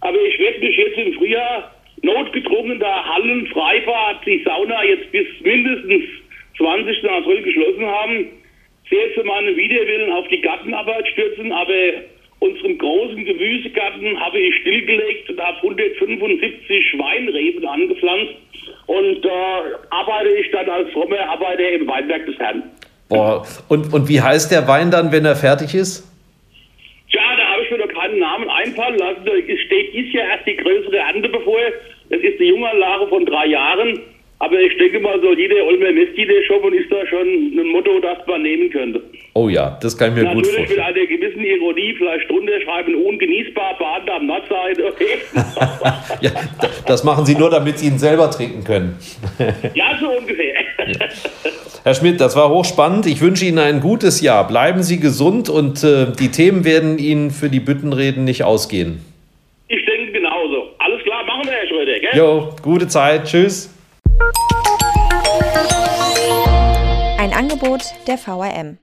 Aber 0.00 0.18
ich 0.22 0.38
werde 0.38 0.58
mich 0.60 0.74
jetzt 0.74 0.96
im 0.96 1.12
Frühjahr 1.12 1.70
notgedrungen, 2.00 2.80
da 2.80 3.04
Hallen, 3.04 3.46
Freifahrt, 3.48 4.24
die 4.24 4.42
Sauna 4.42 4.82
jetzt 4.84 5.12
bis 5.12 5.26
mindestens 5.42 6.04
20. 6.56 7.10
April 7.10 7.42
geschlossen 7.42 7.84
haben, 7.84 8.26
sehr 8.88 9.14
zu 9.14 9.22
meinem 9.22 9.54
Widerwillen 9.54 10.12
auf 10.12 10.26
die 10.28 10.40
Gartenarbeit 10.40 11.06
stürzen. 11.08 11.52
Aber 11.52 11.74
unserem 12.38 12.78
großen 12.78 13.22
Gemüsegarten 13.22 14.18
habe 14.18 14.38
ich 14.38 14.54
stillgelegt 14.62 15.28
und 15.28 15.40
habe 15.42 15.58
175 15.58 16.98
Weinreben 16.98 17.66
angepflanzt. 17.66 18.34
Und 18.86 19.22
da 19.22 19.66
äh, 19.66 19.72
arbeite 19.90 20.30
ich 20.30 20.50
dann 20.52 20.70
als 20.70 20.90
frommer 20.92 21.20
Arbeiter 21.28 21.70
im 21.72 21.86
Weinberg 21.86 22.24
des 22.24 22.38
Herrn. 22.38 22.62
Boah. 23.08 23.46
Und, 23.68 23.92
und 23.92 24.08
wie 24.08 24.20
heißt 24.20 24.50
der 24.50 24.66
Wein 24.66 24.90
dann, 24.90 25.12
wenn 25.12 25.24
er 25.24 25.36
fertig 25.36 25.74
ist? 25.74 26.04
Tja, 27.10 27.22
da 27.36 27.44
habe 27.52 27.62
ich 27.62 27.70
mir 27.70 27.78
noch 27.78 27.92
keinen 27.92 28.18
Namen 28.18 28.48
einfallen 28.50 28.98
lassen. 28.98 29.26
Es 29.26 29.60
steht 29.66 29.94
dies 29.94 30.12
Jahr 30.12 30.28
erst 30.28 30.46
die 30.46 30.56
größere 30.56 30.96
Ernte 30.96 31.28
bevor. 31.28 31.58
Das 32.10 32.20
ist 32.20 32.38
die 32.40 32.46
Junganlage 32.46 33.06
von 33.08 33.24
drei 33.24 33.46
Jahren. 33.46 34.00
Aber 34.38 34.60
ich 34.60 34.76
denke 34.76 35.00
mal, 35.00 35.18
so 35.22 35.32
jeder 35.32 35.64
Olmer 35.64 35.92
misst 35.92 36.12
jeder 36.14 36.34
schon 36.46 36.60
und 36.60 36.74
ist 36.74 36.92
da 36.92 37.06
schon 37.06 37.26
ein 37.26 37.68
Motto, 37.68 37.98
das 38.00 38.18
man 38.26 38.42
nehmen 38.42 38.68
könnte. 38.68 39.02
Oh 39.32 39.48
ja, 39.48 39.78
das 39.80 39.96
kann 39.96 40.10
ich 40.10 40.16
mir 40.16 40.24
Natürlich 40.24 40.48
gut 40.48 40.56
vorstellen. 40.56 40.78
Natürlich 40.78 41.08
mit 41.08 41.20
einer 41.20 41.32
gewissen 41.32 41.44
Ironie 41.44 41.94
vielleicht 41.96 42.30
drunter 42.30 42.60
schreiben, 42.60 42.94
ungenießbar, 42.96 43.78
baden 43.78 44.10
am 44.10 44.26
Nordseite. 44.26 44.84
Okay. 44.88 45.18
ja, 46.20 46.30
das 46.86 47.02
machen 47.02 47.24
Sie 47.24 47.34
nur, 47.34 47.48
damit 47.48 47.78
Sie 47.78 47.86
ihn 47.86 47.98
selber 47.98 48.30
trinken 48.30 48.62
können. 48.62 48.98
ja, 49.72 49.98
so 49.98 50.10
ungefähr. 50.10 50.54
Herr 51.86 51.94
Schmidt, 51.94 52.20
das 52.20 52.34
war 52.34 52.48
hochspannend. 52.48 53.06
Ich 53.06 53.20
wünsche 53.20 53.44
Ihnen 53.44 53.60
ein 53.60 53.78
gutes 53.78 54.20
Jahr. 54.20 54.48
Bleiben 54.48 54.82
Sie 54.82 54.98
gesund 54.98 55.48
und 55.48 55.84
äh, 55.84 56.10
die 56.10 56.32
Themen 56.32 56.64
werden 56.64 56.98
Ihnen 56.98 57.30
für 57.30 57.48
die 57.48 57.60
Büttenreden 57.60 58.24
nicht 58.24 58.42
ausgehen. 58.42 59.04
Ich 59.68 59.86
denke 59.86 60.10
genauso. 60.10 60.70
Alles 60.78 61.00
klar, 61.04 61.24
machen 61.24 61.44
wir, 61.44 61.52
Herr 61.52 61.68
Schröder. 61.68 62.00
Gell? 62.00 62.10
Jo, 62.12 62.56
gute 62.60 62.88
Zeit. 62.88 63.26
Tschüss. 63.26 63.72
Ein 67.20 67.32
Angebot 67.32 67.82
der 68.08 68.18
VRM. 68.18 68.78